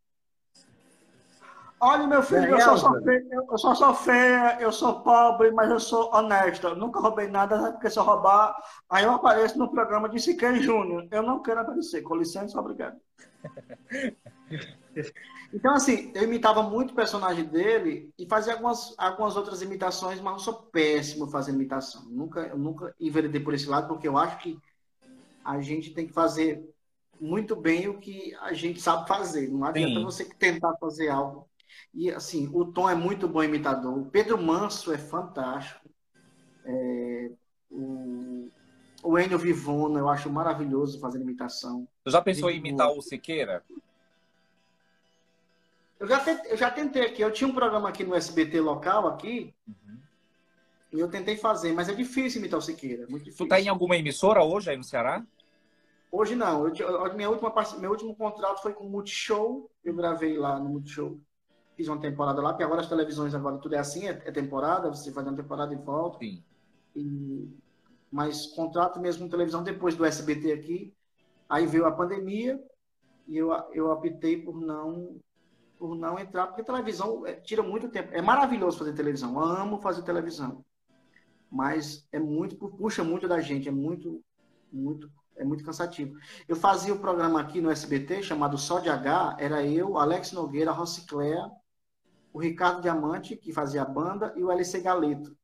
[1.79, 5.71] Olha, meu filho, eu só, sou feia, eu só sou feia, eu sou pobre, mas
[5.71, 6.75] eu sou honesta.
[6.75, 8.57] Nunca roubei nada, porque se eu roubar,
[8.89, 11.07] aí eu apareço no programa de Siquei Júnior.
[11.11, 12.01] Eu não quero aparecer.
[12.03, 12.97] Com licença, obrigado.
[15.53, 20.35] Então, assim, eu imitava muito o personagem dele e fazia algumas, algumas outras imitações, mas
[20.35, 22.05] eu sou péssimo fazendo imitação.
[22.07, 24.59] Nunca, eu nunca enveredei por esse lado, porque eu acho que
[25.45, 26.63] a gente tem que fazer
[27.21, 29.49] muito bem o que a gente sabe fazer.
[29.49, 30.05] Não adianta Sim.
[30.05, 31.49] você tentar fazer algo.
[31.95, 33.99] E assim, o Tom é muito bom imitador.
[33.99, 35.89] O Pedro Manso é fantástico.
[36.65, 37.31] É,
[37.71, 38.51] o,
[39.03, 41.87] o Enio Vivona, eu acho maravilhoso fazendo imitação.
[42.05, 43.63] Você já pensou em imitar o Siqueira?
[45.99, 47.23] Eu já, tentei, eu já tentei aqui.
[47.23, 49.55] Eu tinha um programa aqui no SBT local aqui.
[49.67, 49.99] Uhum.
[50.93, 53.05] E eu tentei fazer, mas é difícil imitar o Siqueira.
[53.05, 53.47] É muito difícil.
[53.47, 55.25] Tu tá em alguma emissora hoje aí no Ceará?
[56.11, 56.69] Hoje não.
[56.69, 59.71] Eu, minha última, meu último contrato foi com o Multishow.
[59.85, 61.19] Eu gravei lá no Multishow.
[61.77, 64.89] Fiz uma temporada lá, porque agora as televisões agora tudo é assim, é, é temporada,
[64.89, 66.19] você faz uma temporada e volta.
[66.19, 66.43] Sim.
[66.95, 67.51] E,
[68.11, 70.95] mas contrato mesmo com televisão depois do SBT aqui.
[71.49, 72.59] Aí veio a pandemia
[73.29, 75.21] e eu, eu optei por não
[75.79, 78.09] por não entrar, porque televisão é, tira muito tempo.
[78.13, 80.65] É maravilhoso fazer televisão, eu amo fazer televisão.
[81.51, 84.23] Mas é muito, puxa muito da gente, é muito,
[84.73, 86.19] muito, é muito cansativo.
[86.49, 90.73] Eu fazia o programa aqui no SBT chamado Só de H, era eu, Alex Nogueira,
[90.73, 91.51] Rossicléa,
[92.33, 95.37] o Ricardo Diamante, que fazia a banda, e o LC Galeto.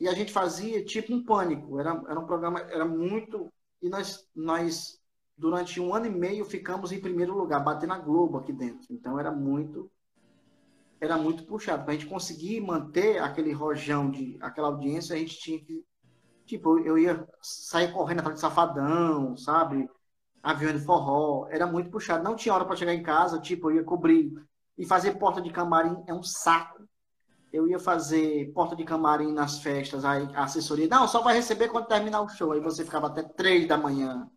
[0.00, 3.52] E a gente fazia tipo um pânico, era, era um programa, era muito.
[3.80, 5.00] E nós, nós
[5.36, 8.86] durante um ano e meio ficamos em primeiro lugar, batendo a Globo aqui dentro.
[8.90, 9.90] Então era muito
[11.00, 11.82] era muito puxado.
[11.82, 15.84] Para a gente conseguir manter aquele rojão de aquela audiência, a gente tinha que
[16.46, 19.88] tipo, eu ia sair correndo atrás de safadão, sabe?
[20.42, 22.24] Avião de forró, era muito puxado.
[22.24, 24.32] Não tinha hora para chegar em casa, tipo, eu ia cobrir
[24.76, 26.82] e fazer porta de camarim é um saco.
[27.52, 31.68] Eu ia fazer porta de camarim nas festas, aí a assessoria, não, só vai receber
[31.68, 32.52] quando terminar o show.
[32.52, 34.28] Aí você ficava até três da manhã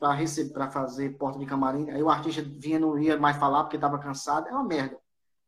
[0.00, 1.90] para receber, para fazer porta de camarim.
[1.90, 4.48] Aí o artista vinha não ia mais falar porque estava cansado.
[4.48, 4.98] É uma merda.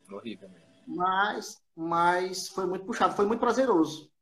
[0.09, 0.65] Horrível mesmo.
[0.87, 4.14] Mas, mas foi muito puxado, foi muito prazeroso.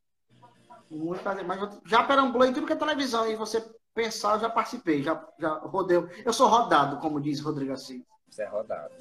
[0.93, 1.49] Muito prazeroso.
[1.49, 3.65] Mas já perambulei tudo que é televisão e você
[3.95, 5.97] pensar, eu já participei, já, já rodei.
[6.25, 8.03] Eu sou rodado, como diz Rodrigo Assis.
[8.29, 8.93] Você é rodado.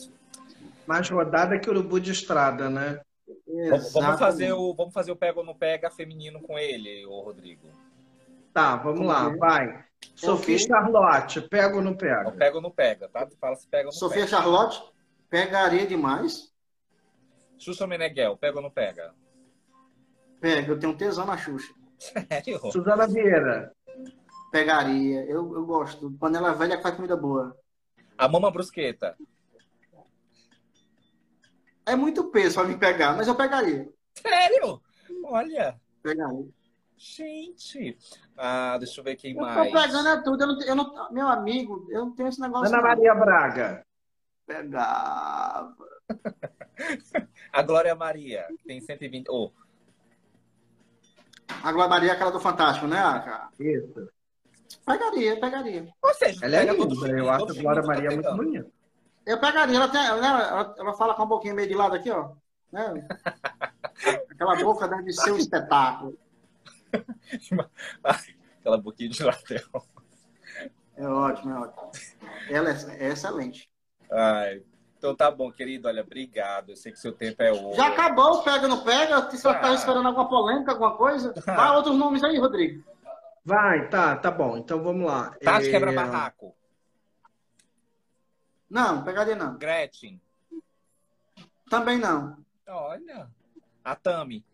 [0.88, 3.02] Mais rodada que urubu de estrada, né?
[3.94, 7.68] Vamos fazer o vamos fazer o pega ou não pega feminino com ele, o Rodrigo.
[8.54, 9.86] Tá, vamos lá, vai.
[10.16, 12.24] Sofia Charlotte, pega ou não pega?
[12.24, 13.26] Não pega ou não pega, tá?
[13.26, 14.28] Tu fala se pega ou não Sofia pega.
[14.28, 14.82] Charlotte,
[15.30, 16.52] pegaria demais.
[17.58, 19.14] Xuxa Meneghel, pega ou não pega?
[20.40, 21.74] Pega, eu tenho tesão na Xuxa.
[22.02, 22.72] Sério?
[22.72, 23.72] Suzana Vieira.
[24.52, 26.12] Pegaria, eu, eu gosto.
[26.20, 27.56] Panela velha que faz comida boa.
[28.18, 29.16] A Mama Brusqueta.
[31.86, 33.88] É muito peso pra me pegar, mas eu pegaria.
[34.16, 34.82] Sério?
[35.26, 35.80] Olha.
[36.02, 36.50] Pegaria.
[36.98, 37.98] Gente.
[38.36, 39.58] Ah, deixa eu ver quem eu mais.
[39.58, 40.44] Eu tô pegando é tudo.
[40.44, 42.74] Eu não, eu não, meu amigo, eu não tenho esse negócio.
[42.74, 43.86] Ana Maria Braga.
[44.46, 45.76] Pegava.
[47.54, 49.30] A Glória Maria, que tem 120.
[49.30, 49.52] Oh.
[51.64, 53.50] A Glória Maria é aquela do Fantástico, né, cara?
[53.60, 54.10] Isso.
[54.86, 55.88] Pegaria, pegaria.
[56.02, 57.08] Ou seja, ela é linda.
[57.10, 58.72] Eu acho a Glória Maria tá muito bonita.
[59.26, 62.32] Eu pegaria, ela, tem, ela, ela fala com um pouquinho meio de lado aqui, ó.
[62.72, 63.08] Né?
[64.32, 66.18] Aquela boca deve ser um espetáculo.
[68.60, 69.86] Aquela boquinha de lateral.
[70.96, 71.92] É ótimo, é ótimo.
[72.50, 73.70] Ela é, é excelente.
[74.12, 74.64] Ai,
[75.02, 75.88] então tá bom, querido.
[75.88, 76.70] Olha, obrigado.
[76.70, 77.76] Eu sei que seu tempo é hoje.
[77.76, 79.20] Já acabou o Pega não Pega?
[79.20, 79.56] Você ah.
[79.56, 81.34] tá esperando alguma polêmica, alguma coisa?
[81.44, 82.84] Vai outros nomes aí, Rodrigo.
[83.44, 84.58] Vai, tá, tá bom.
[84.58, 85.36] Então vamos lá.
[85.44, 85.72] Tati é...
[85.72, 86.56] quebra barraco.
[88.70, 89.58] Não, pegaria não.
[89.58, 90.22] Gretchen.
[91.68, 92.38] Também não.
[92.68, 93.28] Olha.
[93.84, 94.46] A Tami.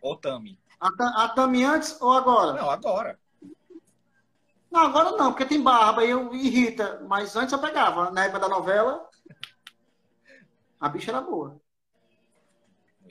[0.00, 0.58] Ou Tami.
[0.80, 0.88] A,
[1.24, 2.60] a Tami antes ou agora?
[2.60, 3.16] Não, agora.
[4.72, 7.04] Não, agora não, porque tem barba e eu irrita.
[7.06, 8.10] Mas antes eu pegava.
[8.10, 9.06] Na época da novela,
[10.80, 11.60] a bicha era boa.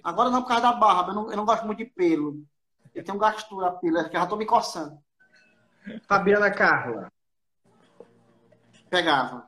[0.03, 1.11] Agora não por causa da barba.
[1.11, 2.43] Eu não, eu não gosto muito de pelo.
[2.95, 4.99] Eu tenho gastura a pila, que eu já tô me coçando.
[6.07, 7.11] Fabiana Carla.
[8.89, 9.47] Pegava.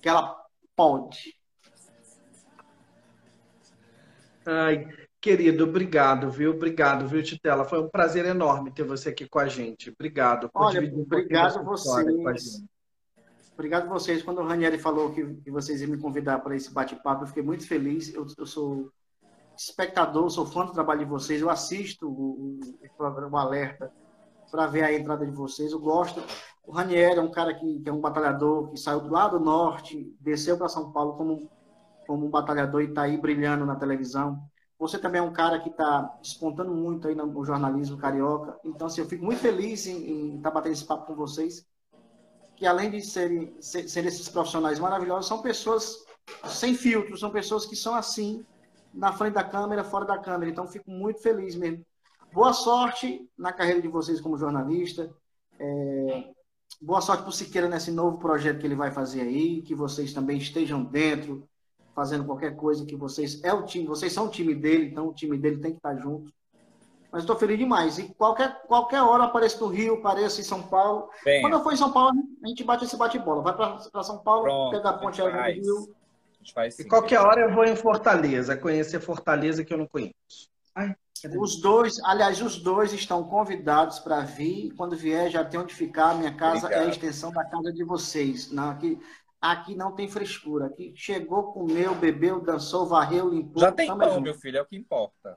[0.00, 0.42] Que ela
[0.74, 1.36] pode.
[4.46, 4.88] Ai,
[5.22, 6.50] querido, obrigado, viu?
[6.50, 7.64] Obrigado, viu, Titela?
[7.64, 9.90] Foi um prazer enorme ter você aqui com a gente.
[9.90, 12.64] Obrigado por Olha, obrigado vocês.
[13.54, 14.22] Obrigado vocês.
[14.22, 17.42] Quando o Ranieri falou que, que vocês iam me convidar para esse bate-papo, eu fiquei
[17.42, 18.12] muito feliz.
[18.12, 18.90] Eu, eu, sou
[19.56, 21.40] espectador, sou fã do trabalho de vocês.
[21.40, 23.92] Eu assisto o, o programa Alerta
[24.50, 25.70] para ver a entrada de vocês.
[25.70, 26.20] Eu gosto.
[26.66, 30.12] O Ranieri é um cara que, que é um batalhador que saiu do lado norte,
[30.20, 31.48] desceu para São Paulo como
[32.06, 34.42] como um batalhador e está aí brilhando na televisão.
[34.82, 38.58] Você também é um cara que está despontando muito aí no jornalismo carioca.
[38.64, 41.64] Então, assim, eu fico muito feliz em estar tá batendo esse papo com vocês,
[42.56, 46.04] que além de serem, serem esses profissionais maravilhosos, são pessoas
[46.46, 48.44] sem filtro, são pessoas que são assim,
[48.92, 50.50] na frente da câmera, fora da câmera.
[50.50, 51.86] Então, fico muito feliz mesmo.
[52.32, 55.14] Boa sorte na carreira de vocês como jornalista.
[55.60, 56.24] É...
[56.80, 60.12] Boa sorte para o Siqueira nesse novo projeto que ele vai fazer aí, que vocês
[60.12, 61.48] também estejam dentro,
[61.94, 65.14] fazendo qualquer coisa que vocês é o time, vocês são o time dele, então o
[65.14, 66.32] time dele tem que estar junto.
[67.10, 67.98] Mas estou feliz demais.
[67.98, 71.10] E qualquer, qualquer hora apareça no Rio, apareça em São Paulo.
[71.22, 72.12] Bem, Quando eu for em São Paulo,
[72.42, 73.42] a gente bate esse bate-bola.
[73.42, 75.94] Vai para São Paulo, pronto, pega a ponte aérea do Rio.
[76.54, 80.50] Faz, sim, e qualquer hora eu vou em Fortaleza, conhecer Fortaleza que eu não conheço.
[80.74, 80.96] Ai,
[81.38, 84.74] os dois, aliás, os dois estão convidados para vir.
[84.74, 86.16] Quando vier, já tem onde ficar.
[86.16, 86.82] Minha casa Obrigado.
[86.82, 88.50] é a extensão da casa de vocês.
[88.50, 88.98] Não, aqui,
[89.42, 90.66] aqui não tem frescura.
[90.66, 93.60] Aqui chegou, comeu, bebeu, dançou, varreu, limpou.
[93.60, 94.20] Já tem pão, junto.
[94.20, 95.36] meu filho, é o que importa.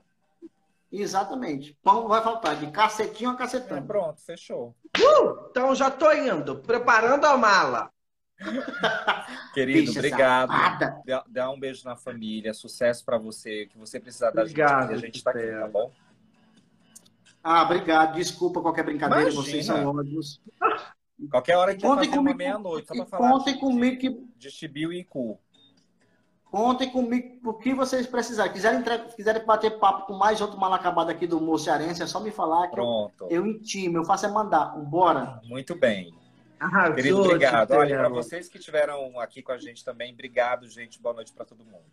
[0.92, 1.76] Exatamente.
[1.82, 3.76] Pão vai faltar, de cacetinho a cacetão.
[3.76, 4.74] É, pronto, fechou.
[4.96, 7.90] Uh, então já tô indo, preparando a mala.
[9.52, 10.50] Querido, Bicha obrigado.
[11.04, 14.90] Dá, dá, um beijo na família, sucesso para você, o que você precisar da obrigado,
[14.90, 15.90] gente, a gente tá aqui, tá bom?
[17.42, 18.14] Ah, obrigado.
[18.14, 19.42] Desculpa qualquer brincadeira, Imagina.
[19.42, 20.40] vocês são ódios.
[21.30, 23.30] Qualquer hora que contem comigo, meia-noite, só pra falar.
[23.30, 24.10] Contem comigo que...
[24.36, 25.38] De Chibiu e Cu.
[26.44, 28.52] Contem comigo o que vocês precisarem.
[28.52, 28.82] Quiserem,
[29.14, 32.68] quiserem bater papo com mais outro mal acabado aqui do Mocearense, é só me falar
[32.68, 33.26] que Pronto.
[33.30, 34.76] eu, eu intimo, eu faço é mandar.
[34.76, 35.40] Bora.
[35.44, 36.14] Muito bem.
[36.58, 37.72] Arrasou, Querido, obrigado.
[37.72, 41.00] Olha, para vocês que estiveram aqui com a gente também, obrigado, gente.
[41.00, 41.84] Boa noite para todo mundo.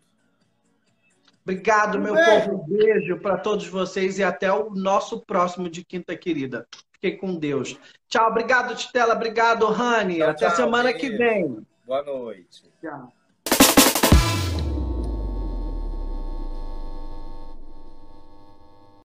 [1.42, 2.50] Obrigado, um meu beijo.
[2.50, 2.62] povo.
[2.62, 6.66] Um beijo para todos vocês e até o nosso próximo de Quinta Querida.
[7.04, 7.78] Fiquei com Deus.
[8.08, 9.14] Tchau, obrigado, Titela.
[9.14, 10.22] Obrigado, Rani.
[10.22, 11.00] Até tchau, semana beijo.
[11.00, 11.66] que vem.
[11.84, 12.64] Boa noite.
[12.80, 13.12] Tchau.